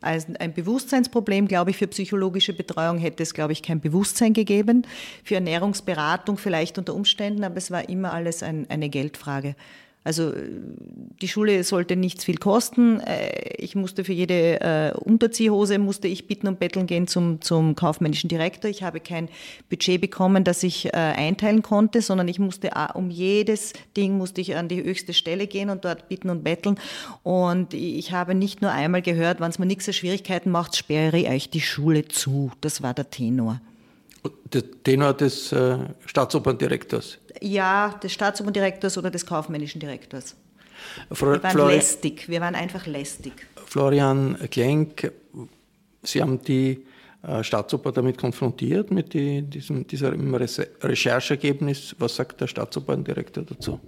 [0.00, 4.86] Also ein Bewusstseinsproblem, glaube ich, für psychologische Betreuung hätte es, glaube ich, kein Bewusstsein gegeben.
[5.24, 9.56] Für Ernährungsberatung vielleicht unter Umständen, aber es war immer alles ein, eine Geldfrage.
[10.04, 10.32] Also
[11.20, 13.00] die Schule sollte nichts viel kosten.
[13.00, 17.74] Äh, ich musste für jede äh, Unterziehhose musste ich bitten und betteln gehen zum, zum
[17.74, 18.70] kaufmännischen Direktor.
[18.70, 19.28] Ich habe kein
[19.68, 24.56] Budget bekommen, das ich äh, einteilen konnte, sondern ich musste um jedes Ding musste ich
[24.56, 26.78] an die höchste Stelle gehen und dort bitten und betteln.
[27.22, 31.18] Und ich habe nicht nur einmal gehört, wenn es mir nichts für Schwierigkeiten macht, sperre
[31.18, 32.50] ich euch die Schule zu.
[32.60, 33.60] Das war der Tenor.
[34.52, 37.18] Der Tenor des äh, Staatsoperndirektors?
[37.40, 40.36] Ja, des Staatsoperndirektors oder des kaufmännischen Direktors.
[41.10, 43.32] Frau, wir waren Flori lästig, wir waren einfach lästig.
[43.66, 45.12] Florian Klenk,
[46.02, 46.84] Sie haben die
[47.22, 51.96] äh, Staatsoper damit konfrontiert, mit die, diesem, diesem Recherchergebnis.
[51.98, 53.80] Was sagt der Staatsoperndirektor dazu?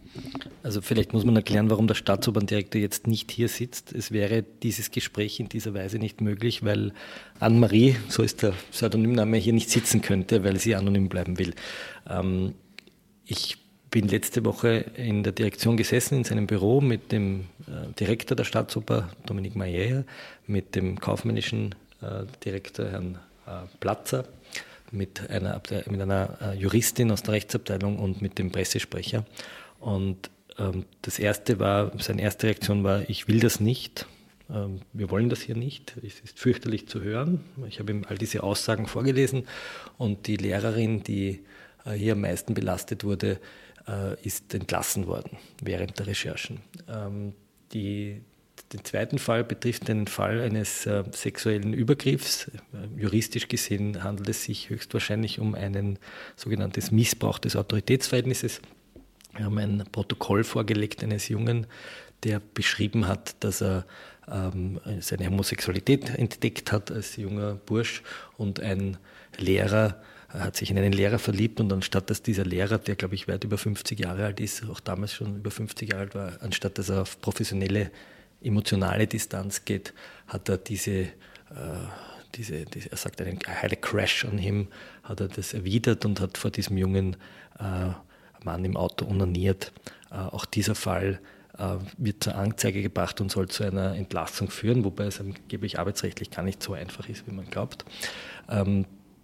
[0.65, 3.93] Also vielleicht muss man erklären, warum der Staatsoperndirektor jetzt nicht hier sitzt.
[3.93, 6.93] Es wäre dieses Gespräch in dieser Weise nicht möglich, weil
[7.39, 11.55] Anne-Marie, so ist der Pseudonymname, hier nicht sitzen könnte, weil sie anonym bleiben will.
[12.09, 12.55] Ähm,
[13.31, 13.59] ich
[13.91, 18.45] bin letzte Woche in der Direktion gesessen, in seinem Büro mit dem äh, Direktor der
[18.45, 20.05] Staatsoper, Dominique Mayer,
[20.47, 24.25] mit dem kaufmännischen äh, Direktor Herrn äh, Platzer,
[24.91, 29.25] mit einer, mit einer Juristin aus der Rechtsabteilung und mit dem Pressesprecher.
[29.79, 34.07] Und ähm, das erste war, seine erste Reaktion war, ich will das nicht.
[34.53, 35.95] Ähm, wir wollen das hier nicht.
[36.05, 37.45] Es ist fürchterlich zu hören.
[37.69, 39.47] Ich habe ihm all diese Aussagen vorgelesen
[39.97, 41.45] und die Lehrerin, die
[41.95, 43.41] hier am meisten belastet wurde,
[44.23, 46.61] ist entlassen worden während der Recherchen.
[46.89, 47.33] Ähm,
[47.73, 48.23] die,
[48.73, 52.49] den zweiten Fall betrifft den Fall eines äh, sexuellen Übergriffs.
[52.49, 55.99] Äh, juristisch gesehen handelt es sich höchstwahrscheinlich um einen
[56.37, 58.61] sogenanntes Missbrauch des Autoritätsverhältnisses.
[59.37, 61.67] Wir haben ein Protokoll vorgelegt eines Jungen,
[62.25, 63.87] der beschrieben hat, dass er
[64.29, 68.03] ähm, seine Homosexualität entdeckt hat als junger Bursch
[68.37, 68.99] und ein
[69.39, 73.27] Lehrer hat sich in einen Lehrer verliebt und anstatt dass dieser Lehrer, der glaube ich
[73.27, 76.79] weit über 50 Jahre alt ist, auch damals schon über 50 Jahre alt war, anstatt
[76.79, 77.91] dass er auf professionelle
[78.41, 79.93] emotionale Distanz geht,
[80.27, 81.09] hat er diese, äh,
[82.35, 84.69] diese, diese, er sagt einen I crash on him,
[85.03, 87.17] hat er das erwidert und hat vor diesem jungen
[87.59, 87.91] äh,
[88.45, 89.73] Mann im Auto onaniert.
[90.11, 91.21] Äh, auch dieser Fall
[91.99, 96.43] wird zur Anzeige gebracht und soll zu einer Entlassung führen, wobei es angeblich arbeitsrechtlich gar
[96.43, 97.85] nicht so einfach ist, wie man glaubt.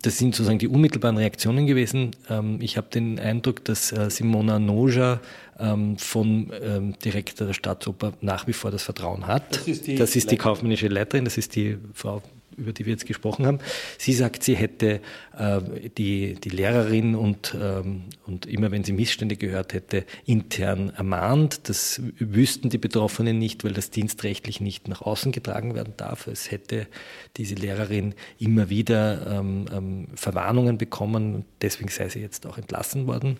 [0.03, 2.13] Das sind sozusagen die unmittelbaren Reaktionen gewesen.
[2.29, 5.21] Ähm, ich habe den Eindruck, dass äh, Simona Noja
[5.59, 9.57] ähm, vom ähm, Direktor der Staatsoper nach wie vor das Vertrauen hat.
[9.57, 12.23] Das ist die, das ist die kaufmännische Leiterin, das ist die Frau
[12.57, 13.59] über die wir jetzt gesprochen haben.
[13.99, 15.01] Sie sagt, sie hätte
[15.37, 15.61] äh,
[15.97, 21.69] die, die Lehrerin und, ähm, und immer wenn sie Missstände gehört hätte, intern ermahnt.
[21.69, 26.27] Das wüssten die Betroffenen nicht, weil das dienstrechtlich nicht nach außen getragen werden darf.
[26.27, 26.87] Es hätte
[27.37, 31.45] diese Lehrerin immer wieder ähm, ähm, Verwarnungen bekommen.
[31.61, 33.39] Deswegen sei sie jetzt auch entlassen worden.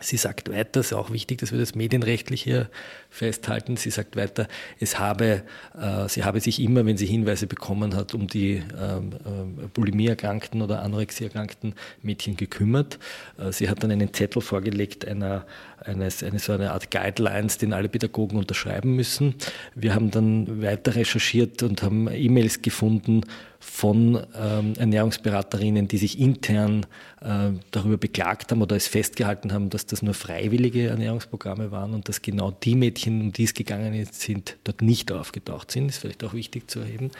[0.00, 2.68] Sie sagt weiter, es ist auch wichtig, dass wir das medienrechtlich hier
[3.10, 3.76] festhalten.
[3.76, 5.42] Sie sagt weiter, es habe,
[5.78, 10.62] äh, sie habe sich immer, wenn sie Hinweise bekommen hat, um die ähm, äh, Bulimie-erkrankten
[10.62, 12.98] oder Anorexie-erkrankten Mädchen gekümmert.
[13.38, 15.46] Äh, sie hat dann einen Zettel vorgelegt einer,
[15.84, 19.34] eines, eine, so eine Art Guidelines, den alle Pädagogen unterschreiben müssen.
[19.74, 23.22] Wir haben dann weiter recherchiert und haben E-Mails gefunden,
[23.60, 26.86] von ähm, Ernährungsberaterinnen, die sich intern
[27.20, 32.08] äh, darüber beklagt haben oder es festgehalten haben, dass das nur freiwillige Ernährungsprogramme waren und
[32.08, 35.88] dass genau die Mädchen, um die es gegangen sind, dort nicht aufgetaucht sind.
[35.88, 37.10] Das ist vielleicht auch wichtig zu erheben.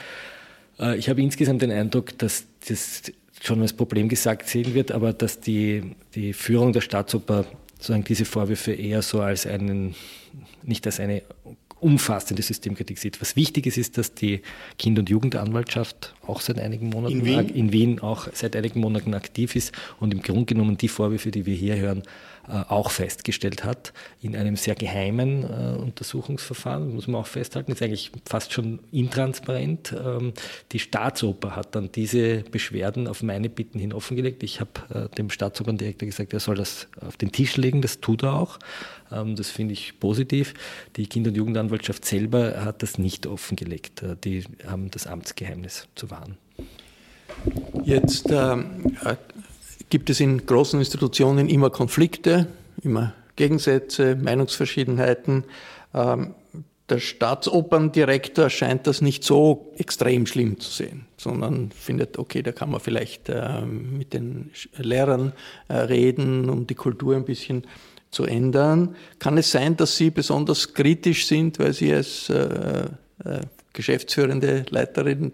[0.78, 3.02] Äh, ich habe insgesamt den Eindruck, dass das
[3.42, 8.24] schon als Problem gesagt sehen wird, aber dass die, die Führung der Staatsoper sozusagen diese
[8.24, 9.94] Vorwürfe eher so als einen,
[10.62, 11.22] nicht als eine
[11.80, 13.20] umfassende Systemkritik sieht.
[13.20, 14.42] Was wichtig ist, ist, dass die
[14.78, 17.48] Kind- und Jugendanwaltschaft auch seit einigen Monaten in Wien?
[17.48, 21.46] in Wien auch seit einigen Monaten aktiv ist und im Grunde genommen die Vorwürfe, die
[21.46, 22.02] wir hier hören,
[22.48, 27.82] äh, auch festgestellt hat in einem sehr geheimen äh, Untersuchungsverfahren, muss man auch festhalten, ist
[27.82, 29.92] eigentlich fast schon intransparent.
[29.92, 30.32] Ähm,
[30.72, 34.42] die Staatsoper hat dann diese Beschwerden auf meine Bitten hin offengelegt.
[34.42, 38.22] Ich habe äh, dem Staatsoperndirektor gesagt, er soll das auf den Tisch legen, das tut
[38.22, 38.58] er auch.
[39.12, 40.54] Ähm, das finde ich positiv.
[40.96, 44.02] Die Kinder- und Jugendanwaltschaft selber hat das nicht offengelegt.
[44.02, 46.36] Äh, die haben das Amtsgeheimnis zu wahren.
[47.84, 48.96] Jetzt ähm,
[49.88, 52.46] gibt es in großen Institutionen immer Konflikte,
[52.82, 55.44] immer Gegensätze, Meinungsverschiedenheiten.
[55.94, 56.34] Ähm,
[56.90, 62.70] der Staatsoperndirektor scheint das nicht so extrem schlimm zu sehen, sondern findet, okay, da kann
[62.70, 65.32] man vielleicht äh, mit den Lehrern
[65.68, 67.68] äh, reden, um die Kultur ein bisschen zu
[68.18, 68.96] ändern.
[69.18, 72.86] Kann es sein, dass Sie besonders kritisch sind, weil Sie als äh,
[73.24, 73.40] äh
[73.72, 75.32] geschäftsführende Leiterin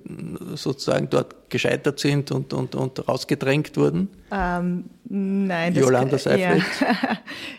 [0.56, 4.08] sozusagen dort gescheitert sind und, und, und rausgedrängt wurden?
[4.30, 5.72] Ähm, nein.
[5.72, 6.62] Das, Jolanda Seifert?
[6.80, 7.18] Ja.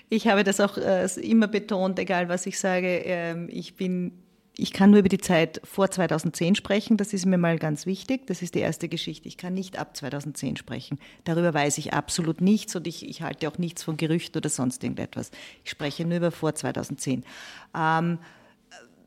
[0.09, 3.01] Ich habe das auch äh, immer betont, egal was ich sage.
[3.05, 4.11] Ähm, ich bin
[4.59, 8.25] ich kann nur über die Zeit vor 2010 sprechen, das ist mir mal ganz wichtig.
[8.25, 9.27] Das ist die erste Geschichte.
[9.27, 10.97] Ich kann nicht ab 2010 sprechen.
[11.25, 14.83] Darüber weiß ich absolut nichts und ich, ich halte auch nichts von Gerüchten oder sonst
[14.83, 15.29] irgendetwas.
[15.63, 17.23] Ich spreche nur über vor 2010.
[17.75, 18.17] Ähm,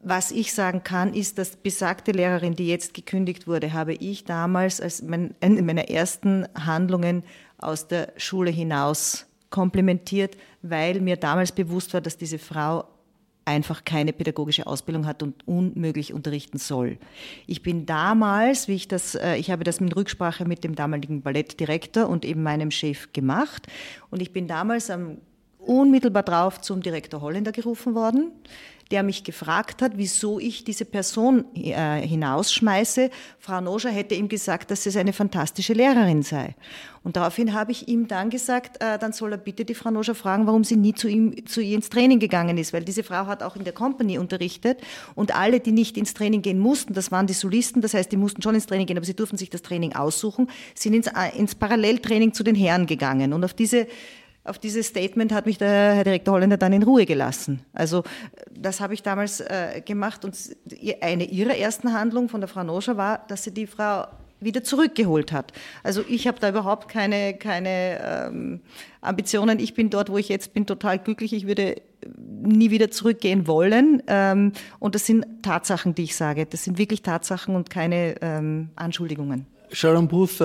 [0.03, 4.81] was ich sagen kann, ist, dass besagte Lehrerin, die jetzt gekündigt wurde, habe ich damals
[4.81, 7.25] als mein, in meiner ersten Handlungen
[7.59, 12.85] aus der Schule hinaus komplimentiert, weil mir damals bewusst war, dass diese Frau
[13.51, 16.99] einfach keine pädagogische Ausbildung hat und unmöglich unterrichten soll.
[17.47, 21.23] Ich bin damals, wie ich das, äh, ich habe das in Rücksprache mit dem damaligen
[21.23, 23.67] Ballettdirektor und eben meinem Chef gemacht
[24.11, 25.19] und ich bin damals am
[25.59, 28.33] unmittelbar drauf zum Direktor Holländer gerufen worden
[28.91, 33.11] der mich gefragt hat, wieso ich diese Person äh, hinausschmeiße.
[33.39, 36.57] Frau Noscher hätte ihm gesagt, dass es eine fantastische Lehrerin sei.
[37.03, 40.15] Und daraufhin habe ich ihm dann gesagt, äh, dann soll er bitte die Frau Noscher
[40.15, 43.27] fragen, warum sie nie zu, ihm, zu ihr ins Training gegangen ist, weil diese Frau
[43.27, 44.81] hat auch in der Company unterrichtet
[45.15, 48.19] und alle, die nicht ins Training gehen mussten, das waren die Solisten, das heißt, die
[48.19, 51.39] mussten schon ins Training gehen, aber sie durften sich das Training aussuchen, sind ins, äh,
[51.39, 53.33] ins Paralleltraining zu den Herren gegangen.
[53.33, 53.87] Und auf diese
[54.51, 57.65] auf dieses Statement hat mich der Herr Direktor Holländer dann in Ruhe gelassen.
[57.73, 58.03] Also
[58.51, 60.37] das habe ich damals äh, gemacht und
[61.01, 64.07] eine ihrer ersten Handlungen von der Frau Noscher war, dass sie die Frau
[64.41, 65.53] wieder zurückgeholt hat.
[65.83, 68.61] Also ich habe da überhaupt keine, keine ähm,
[69.01, 69.59] Ambitionen.
[69.59, 71.33] Ich bin dort, wo ich jetzt bin, total glücklich.
[71.33, 71.81] Ich würde
[72.43, 74.03] nie wieder zurückgehen wollen.
[74.07, 76.47] Ähm, und das sind Tatsachen, die ich sage.
[76.47, 79.47] Das sind wirklich Tatsachen und keine ähm, Anschuldigungen.
[79.73, 80.41] Sharon Booth,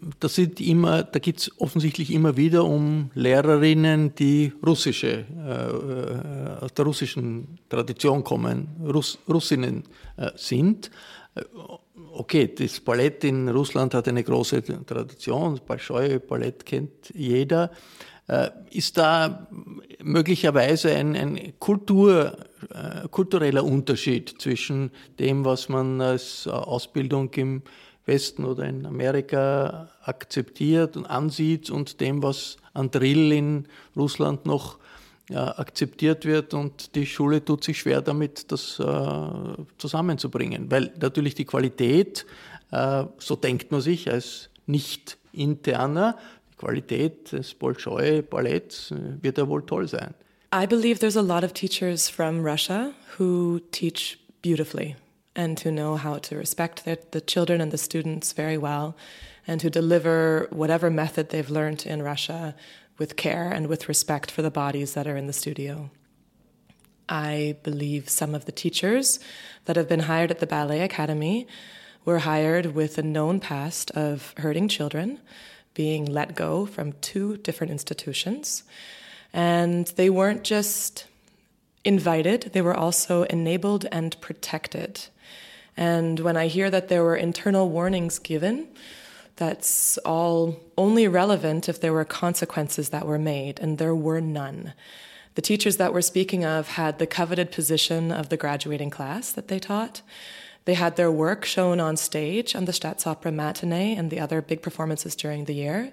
[0.00, 6.64] äh, da sind immer, da geht es offensichtlich immer wieder um Lehrerinnen, die russische, äh,
[6.64, 9.84] aus der russischen Tradition kommen, Russ, Russinnen
[10.16, 10.90] äh, sind.
[11.34, 11.42] Äh,
[12.12, 17.70] okay, das Ballett in Russland hat eine große Tradition, Bolschoi Ballett kennt jeder.
[18.28, 19.46] Äh, ist da
[20.02, 22.36] möglicherweise ein, ein Kultur,
[22.70, 24.90] äh, kultureller Unterschied zwischen
[25.20, 27.62] dem, was man als Ausbildung im
[28.06, 34.78] Westen oder in Amerika akzeptiert und ansieht und dem, was an Drill in Russland noch
[35.28, 41.34] ja, akzeptiert wird und die Schule tut sich schwer damit, das äh, zusammenzubringen, weil natürlich
[41.34, 42.26] die Qualität,
[42.70, 46.16] äh, so denkt man sich als nicht interner.
[46.52, 50.14] Die Qualität des Bolschoi-Balletts äh, wird ja wohl toll sein.
[50.54, 54.94] I believe there's a lot of teachers from Russia who teach beautifully
[55.36, 58.96] and who know how to respect the, the children and the students very well
[59.46, 62.56] and who deliver whatever method they've learned in Russia
[62.98, 65.90] with care and with respect for the bodies that are in the studio.
[67.08, 69.20] I believe some of the teachers
[69.66, 71.46] that have been hired at the Ballet Academy
[72.04, 75.20] were hired with a known past of hurting children,
[75.74, 78.64] being let go from two different institutions.
[79.32, 81.06] And they weren't just
[81.84, 85.06] invited, they were also enabled and protected.
[85.76, 88.68] And when I hear that there were internal warnings given,
[89.36, 94.72] that's all only relevant if there were consequences that were made, and there were none.
[95.34, 99.48] The teachers that we're speaking of had the coveted position of the graduating class that
[99.48, 100.00] they taught.
[100.64, 104.62] They had their work shown on stage on the Staatsopera matinee and the other big
[104.62, 105.92] performances during the year.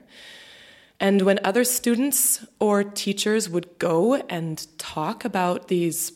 [0.99, 6.13] And when other students or teachers would go and talk about these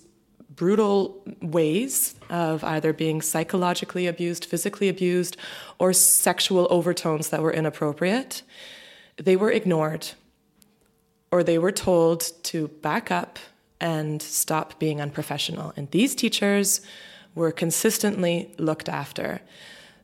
[0.56, 5.38] brutal ways of either being psychologically abused, physically abused,
[5.80, 8.41] or sexual overtones that were inappropriate,
[9.18, 10.10] they were ignored
[11.32, 13.38] or they were told to back up
[13.80, 15.74] and stop being unprofessional.
[15.76, 16.82] And these teachers
[17.36, 19.41] were consistently looked after.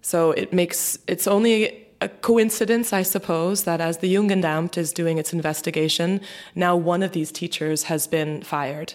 [0.02, 5.18] So it makes it's only a coincidence, I suppose, that as the Jungendamt is doing
[5.18, 6.20] its investigation,
[6.54, 8.94] now one of these teachers has been fired.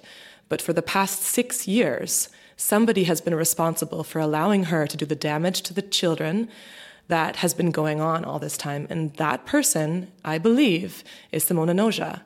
[0.49, 5.07] But for the past six years, somebody has been responsible for allowing her to do
[5.07, 6.49] the damage to the children
[7.09, 8.87] that has been going on all this time.
[8.91, 12.23] And that person, I believe, is Simona Noja.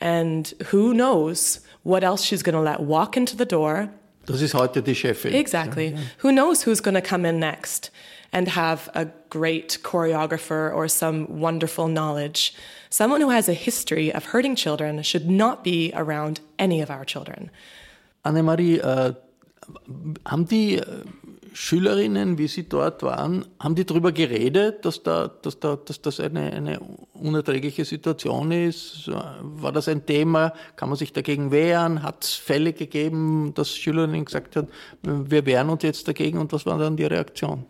[0.00, 3.90] And who knows what else she's going to let walk into the door.
[4.26, 5.34] Das ist heute die Chefin.
[5.34, 5.88] Exactly.
[5.88, 6.00] Yeah.
[6.18, 7.90] Who knows who's going to come in next
[8.32, 12.54] and have a great choreographer or some wonderful knowledge.
[12.90, 17.04] Someone who has a history of hurting children should not be around any of our
[17.04, 17.50] children.
[18.24, 19.14] Annemarie, äh,
[20.24, 20.84] haben die äh,
[21.52, 26.20] Schülerinnen, wie Sie dort waren, haben die darüber geredet, dass, da, dass, da, dass das
[26.20, 26.80] eine, eine
[27.14, 29.10] unerträgliche Situation ist?
[29.10, 30.52] War das ein Thema?
[30.76, 32.02] Kann man sich dagegen wehren?
[32.02, 34.68] Hat es Fälle gegeben, dass Schülerinnen gesagt haben,
[35.02, 36.38] wir wehren uns jetzt dagegen?
[36.38, 37.64] Und was war dann die Reaktion?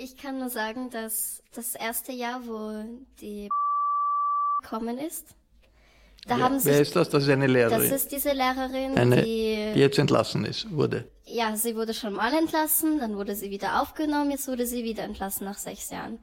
[0.00, 2.84] Ich kann nur sagen, dass das erste Jahr, wo
[3.20, 3.48] die
[4.62, 5.26] gekommen ist,
[6.24, 7.08] da wer, haben sich, wer ist das?
[7.08, 7.90] Das ist eine Lehrerin.
[7.90, 11.10] Das ist diese Lehrerin, eine, die, die jetzt entlassen ist, wurde.
[11.24, 15.02] Ja, sie wurde schon mal entlassen, dann wurde sie wieder aufgenommen, jetzt wurde sie wieder
[15.02, 16.20] entlassen nach sechs Jahren.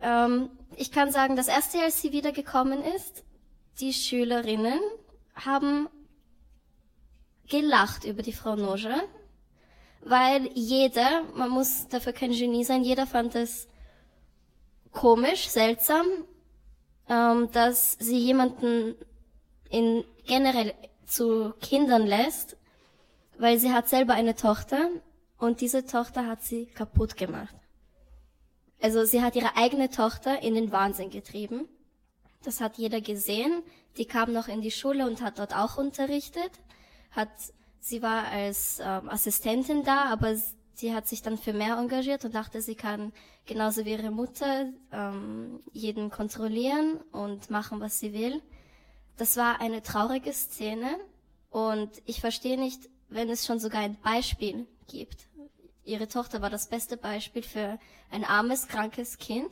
[0.00, 3.22] Ähm, ich kann sagen, das erste Jahr, als sie wiedergekommen ist,
[3.80, 4.80] die Schülerinnen
[5.34, 5.90] haben
[7.50, 8.94] gelacht über die Frau Noge,
[10.02, 13.68] weil jeder, man muss dafür kein Genie sein, jeder fand es
[14.92, 16.06] komisch, seltsam,
[17.08, 18.94] ähm, dass sie jemanden
[19.70, 20.74] in generell
[21.06, 22.56] zu Kindern lässt,
[23.38, 24.88] weil sie hat selber eine Tochter
[25.38, 27.54] und diese Tochter hat sie kaputt gemacht.
[28.80, 31.68] Also sie hat ihre eigene Tochter in den Wahnsinn getrieben.
[32.44, 33.62] Das hat jeder gesehen.
[33.96, 36.52] Die kam noch in die Schule und hat dort auch unterrichtet.
[37.10, 37.28] Hat,
[37.88, 40.36] sie war als ähm, Assistentin da, aber
[40.74, 43.12] sie hat sich dann für mehr engagiert und dachte, sie kann
[43.46, 48.42] genauso wie ihre Mutter ähm, jeden kontrollieren und machen, was sie will.
[49.16, 50.96] Das war eine traurige Szene
[51.50, 55.28] und ich verstehe nicht, wenn es schon sogar ein Beispiel gibt.
[55.84, 57.78] Ihre Tochter war das beste Beispiel für
[58.10, 59.50] ein armes, krankes Kind.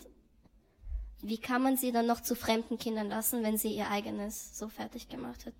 [1.23, 4.69] Wie kann man sie dann noch zu fremden Kindern lassen, wenn sie ihr eigenes so
[4.69, 5.55] fertig gemacht hat?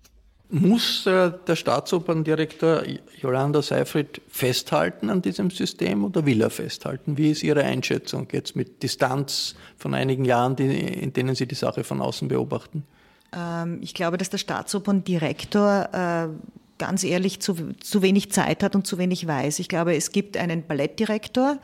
[0.49, 2.83] Muss äh, der Staatsoperndirektor
[3.19, 7.17] Jolanda Seifried festhalten an diesem System oder will er festhalten?
[7.17, 11.55] Wie ist Ihre Einschätzung jetzt mit Distanz von einigen Jahren, die, in denen Sie die
[11.55, 12.85] Sache von außen beobachten?
[13.35, 16.27] Ähm, ich glaube, dass der Staatsoperndirektor äh,
[16.77, 19.59] ganz ehrlich zu, zu wenig Zeit hat und zu wenig weiß.
[19.59, 21.57] Ich glaube, es gibt einen Ballettdirektor,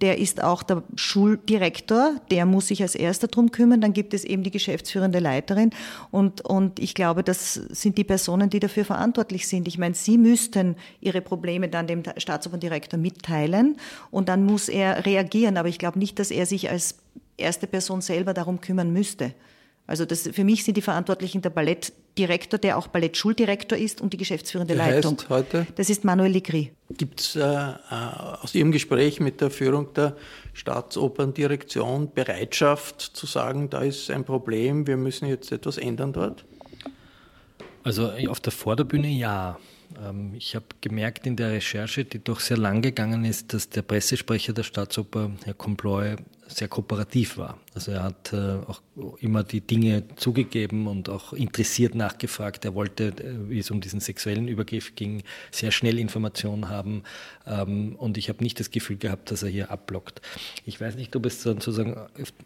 [0.00, 3.80] der ist auch der Schuldirektor, der muss sich als erster drum kümmern.
[3.80, 5.70] Dann gibt es eben die geschäftsführende Leiterin
[6.10, 9.66] und, und ich glaube, das sind die Personen, die dafür verantwortlich sind.
[9.68, 13.76] Ich meine, sie müssten ihre Probleme dann dem Staatsoperndirektor mitteilen
[14.10, 15.56] und dann muss er reagieren.
[15.56, 16.96] Aber ich glaube nicht, dass er sich als
[17.36, 19.32] erste Person selber darum kümmern müsste.
[19.86, 24.16] Also das, für mich sind die Verantwortlichen der Ballettdirektor, der auch Ballettschuldirektor ist und die
[24.16, 25.16] geschäftsführende der Leitung.
[25.16, 25.66] Heißt heute?
[25.76, 26.72] Das ist Manuel Ligri.
[26.90, 27.74] Gibt es äh, äh,
[28.42, 30.16] aus Ihrem Gespräch mit der Führung der
[30.54, 36.44] Staatsoperndirektion Bereitschaft zu sagen, da ist ein Problem, wir müssen jetzt etwas ändern dort?
[37.84, 39.58] Also auf der Vorderbühne ja.
[40.04, 43.82] Ähm, ich habe gemerkt in der Recherche, die doch sehr lang gegangen ist, dass der
[43.82, 46.16] Pressesprecher der Staatsoper, Herr Comploy,
[46.48, 47.58] sehr kooperativ war.
[47.74, 48.80] Also er hat äh, auch
[49.20, 52.64] immer die Dinge zugegeben und auch interessiert nachgefragt.
[52.64, 57.02] Er wollte, äh, wie es um diesen sexuellen Übergriff ging, sehr schnell Informationen haben.
[57.46, 60.20] Ähm, und ich habe nicht das Gefühl gehabt, dass er hier abblockt.
[60.64, 61.96] Ich weiß nicht, ob es sozusagen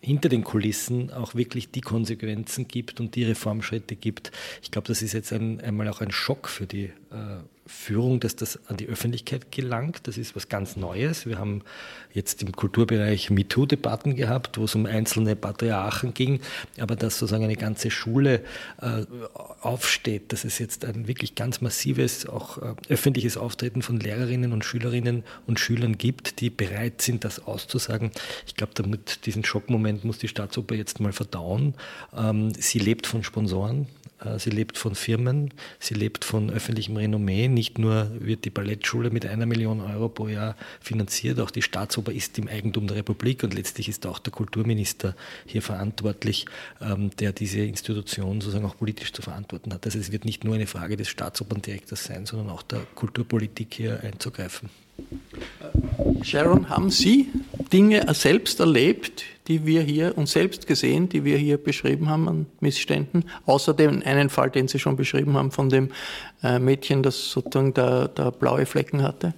[0.01, 4.33] hinter den Kulissen auch wirklich die Konsequenzen gibt und die Reformschritte gibt.
[4.63, 7.41] Ich glaube, das ist jetzt ein, einmal auch ein Schock für die äh,
[7.71, 10.01] Führung, dass das an die Öffentlichkeit gelangt.
[10.09, 11.25] Das ist was ganz Neues.
[11.25, 11.63] Wir haben
[12.13, 16.41] jetzt im Kulturbereich MeToo-Debatten gehabt, wo es um einzelne Patriarchen ging,
[16.79, 18.43] aber dass sozusagen eine ganze Schule
[18.83, 19.07] äh,
[19.61, 24.65] aufsteht, dass es jetzt ein wirklich ganz massives, auch äh, öffentliches Auftreten von Lehrerinnen und
[24.65, 28.11] Schülerinnen und Schülern gibt, die bereit sind, das auszusagen.
[28.47, 31.75] Ich glaube, damit diesen Schockmoment muss die Staatsoper jetzt mal verdauen.
[32.17, 33.87] Ähm, sie lebt von Sponsoren.
[34.25, 37.49] Äh, sie lebt von Firmen, sie lebt von öffentlichem Renommee.
[37.49, 42.13] Nicht nur wird die Ballettschule mit einer Million Euro pro Jahr finanziert, auch die Staatsoper
[42.13, 45.15] ist im Eigentum der Republik und letztlich ist auch der Kulturminister
[45.47, 46.47] hier verantwortlich,
[46.81, 49.85] ähm, der diese Institution sozusagen auch politisch zu verantworten hat.
[49.87, 54.01] Also es wird nicht nur eine Frage des Staatsoperndirektors sein, sondern auch der Kulturpolitik hier
[54.03, 54.71] einzugreifen.
[56.23, 57.29] Sharon, haben Sie
[57.73, 62.47] Dinge selbst erlebt, die wir hier und selbst gesehen, die wir hier beschrieben haben an
[62.61, 63.25] Missständen?
[63.47, 65.91] Außer dem einen Fall, den Sie schon beschrieben haben, von dem
[66.43, 69.35] äh, Mädchen, das sozusagen da, da blaue Flecken hatte?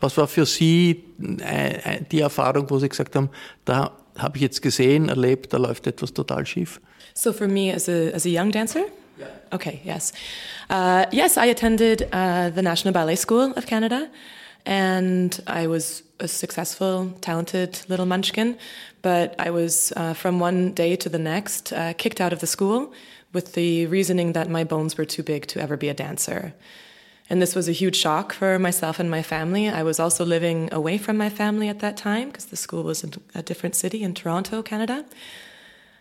[0.00, 1.04] Was war für Sie
[1.40, 3.30] äh, äh, die Erfahrung, wo Sie gesagt haben,
[3.64, 6.80] da habe ich jetzt gesehen, erlebt, da läuft etwas total schief?
[7.14, 8.84] So for me as a, as a young dancer?
[9.18, 9.26] Yeah.
[9.50, 10.12] Okay, yes.
[10.70, 14.08] Uh, yes, I attended uh, the National Ballet School of Canada.
[14.66, 18.58] And I was a successful, talented little munchkin,
[19.02, 22.46] but I was uh, from one day to the next uh, kicked out of the
[22.46, 22.92] school
[23.32, 26.52] with the reasoning that my bones were too big to ever be a dancer.
[27.30, 29.68] And this was a huge shock for myself and my family.
[29.68, 33.04] I was also living away from my family at that time because the school was
[33.04, 35.04] in a different city in Toronto, Canada.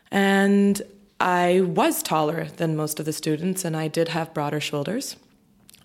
[0.09, 0.81] And
[1.19, 5.17] I was taller than most of the students, and I did have broader shoulders.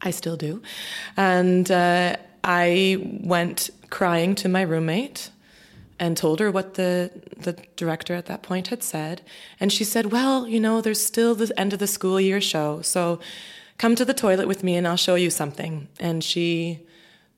[0.01, 0.63] I still do.
[1.17, 5.31] And uh, I went crying to my roommate
[5.99, 9.23] and told her what the the director at that point had said.
[9.59, 12.83] And she said well you know there's still the end of the school year show
[12.83, 13.19] so
[13.79, 15.89] come to the toilet with me and I'll show you something.
[15.99, 16.81] And she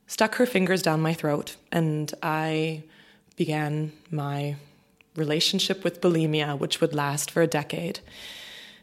[0.07, 2.83] stuck her fingers down my throat and I
[3.37, 4.57] began my
[5.15, 8.01] relationship with bulimia which would last for a decade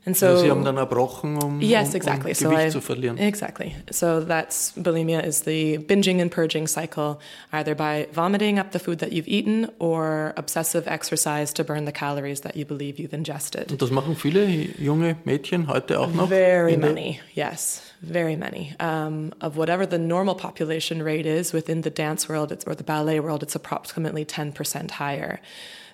[0.06, 2.32] and so Sie haben dann erbrochen, um, yes, um, exactly.
[2.32, 3.18] um so I, zu verlieren.
[3.18, 3.76] Exactly.
[3.90, 7.20] So that's bulimia is the binging and purging cycle,
[7.54, 11.94] either by vomiting up the food that you've eaten or obsessive exercise to burn the
[11.94, 13.72] calories that you believe you've ingested.
[13.72, 14.46] Und das machen viele
[14.78, 16.28] junge Mädchen heute auch noch?
[16.28, 18.76] Very many, yes, very many.
[18.82, 23.22] Um, of whatever the normal population rate is within the dance world or the ballet
[23.22, 25.40] world, it's approximately 10% higher.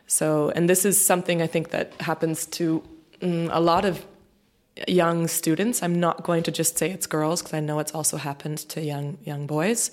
[0.07, 2.81] So, and this is something I think that happens to
[3.21, 4.05] a lot of
[4.87, 5.83] young students.
[5.83, 8.81] I'm not going to just say it's girls because I know it's also happened to
[8.81, 9.91] young young boys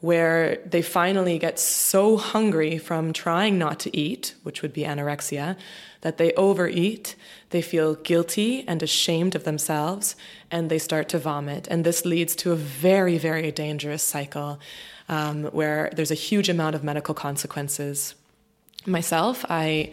[0.00, 5.56] where they finally get so hungry from trying not to eat, which would be anorexia,
[6.00, 7.14] that they overeat,
[7.50, 10.16] they feel guilty and ashamed of themselves,
[10.50, 11.68] and they start to vomit.
[11.70, 14.58] And this leads to a very, very dangerous cycle
[15.10, 18.14] um, where there's a huge amount of medical consequences.
[18.86, 19.92] Myself, I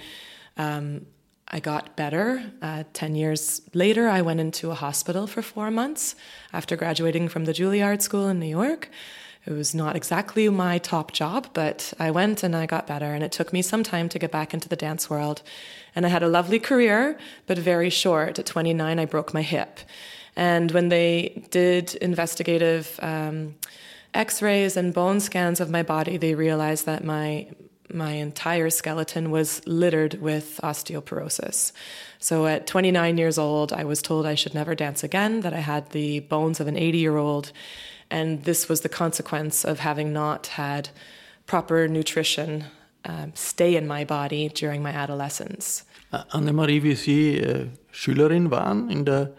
[0.55, 1.05] um,
[1.50, 2.43] I got better.
[2.62, 6.16] Uh, 10 years later, I went into a hospital for four months
[6.52, 8.89] after graduating from the Juilliard School in New York.
[9.45, 13.14] It was not exactly my top job, but I went and I got better.
[13.14, 15.41] And it took me some time to get back into the dance world.
[15.95, 18.38] And I had a lovely career, but very short.
[18.39, 19.80] At 29, I broke my hip.
[20.36, 23.56] And when they did investigative um,
[24.14, 27.48] x rays and bone scans of my body, they realized that my
[27.94, 31.72] my entire skeleton was littered with osteoporosis.
[32.20, 35.60] So at 29 years old, I was told I should never dance again, that I
[35.60, 37.52] had the bones of an 80 year old.
[38.10, 40.90] And this was the consequence of having not had
[41.46, 42.66] proper nutrition
[43.06, 45.86] um, stay in my body during my adolescence.
[46.32, 49.34] Annemarie, wie Sie äh, Schülerin waren in der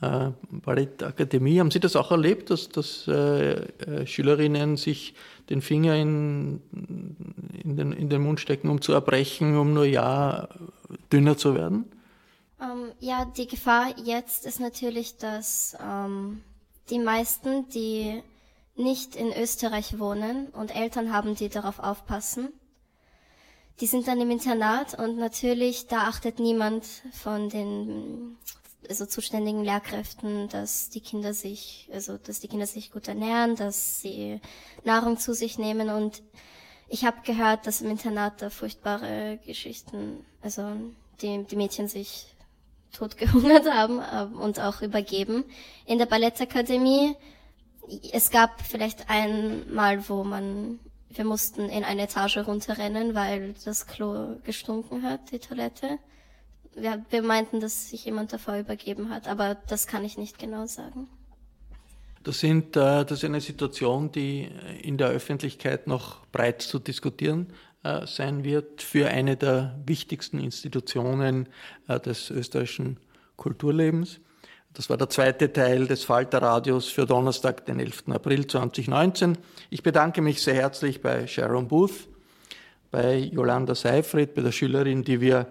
[0.00, 5.14] äh, Ballettakademie, haben Sie das auch erlebt, dass, dass äh, äh Schülerinnen sich
[5.50, 6.60] den Finger in,
[7.64, 10.48] in, den, in den Mund stecken, um zu erbrechen, um nur ja
[11.12, 11.90] dünner zu werden?
[12.60, 16.42] Ähm, ja, die Gefahr jetzt ist natürlich, dass ähm,
[16.90, 18.22] die meisten, die
[18.74, 22.48] nicht in Österreich wohnen und Eltern haben, die darauf aufpassen,
[23.80, 28.36] die sind dann im Internat und natürlich, da achtet niemand von den
[28.88, 34.00] also zuständigen Lehrkräften, dass die Kinder sich, also dass die Kinder sich gut ernähren, dass
[34.00, 34.40] sie
[34.84, 36.22] Nahrung zu sich nehmen und
[36.90, 40.72] Ich habe gehört, dass im Internat da furchtbare Geschichten, also
[41.20, 42.34] die, die Mädchen sich
[42.92, 45.44] totgehungert haben ähm, und auch übergeben.
[45.84, 47.14] In der Ballettakademie,
[48.12, 54.36] es gab vielleicht einmal, wo man, wir mussten in eine Etage runterrennen, weil das Klo
[54.44, 55.98] gestunken hat, die Toilette.
[56.74, 60.66] Wir, wir meinten, dass sich jemand davor übergeben hat, aber das kann ich nicht genau
[60.66, 61.08] sagen.
[62.24, 64.48] Das, sind, äh, das ist eine Situation, die
[64.82, 67.52] in der Öffentlichkeit noch breit zu diskutieren
[67.84, 71.48] äh, sein wird für eine der wichtigsten Institutionen
[71.86, 72.98] äh, des österreichischen
[73.36, 74.20] Kulturlebens.
[74.74, 78.04] Das war der zweite Teil des Falter-Radios für Donnerstag, den 11.
[78.08, 79.38] April 2019.
[79.70, 82.08] Ich bedanke mich sehr herzlich bei Sharon Booth,
[82.90, 85.46] bei Jolanda Seifried, bei der Schülerin, die wir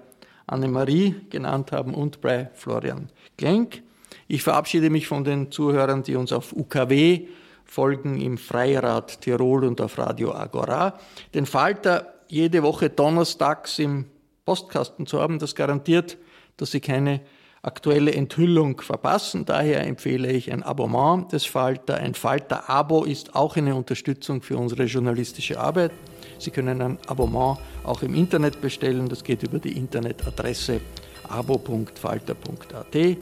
[0.47, 3.83] Annemarie genannt haben, und bei Florian Klenk.
[4.27, 7.27] Ich verabschiede mich von den Zuhörern, die uns auf UKW
[7.65, 10.97] folgen, im Freirad Tirol und auf Radio Agora.
[11.33, 14.05] Den Falter jede Woche donnerstags im
[14.45, 16.17] Postkasten zu haben, das garantiert,
[16.57, 17.21] dass Sie keine
[17.61, 19.45] aktuelle Enthüllung verpassen.
[19.45, 21.95] Daher empfehle ich ein Abonnement des Falter.
[21.95, 25.91] Ein Falter-Abo ist auch eine Unterstützung für unsere journalistische Arbeit.
[26.39, 29.09] Sie können ein Abonnement auch im Internet bestellen.
[29.09, 30.81] Das geht über die Internetadresse
[31.27, 33.17] abo.falter.at.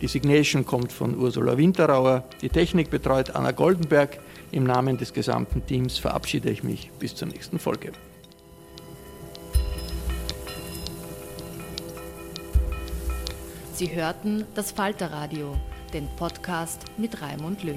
[0.00, 2.24] Die Signation kommt von Ursula Winterauer.
[2.42, 4.18] Die Technik betreut Anna Goldenberg.
[4.52, 7.92] Im Namen des gesamten Teams verabschiede ich mich bis zur nächsten Folge.
[13.74, 15.54] Sie hörten das Falterradio,
[15.92, 17.76] den Podcast mit Raimund Löw.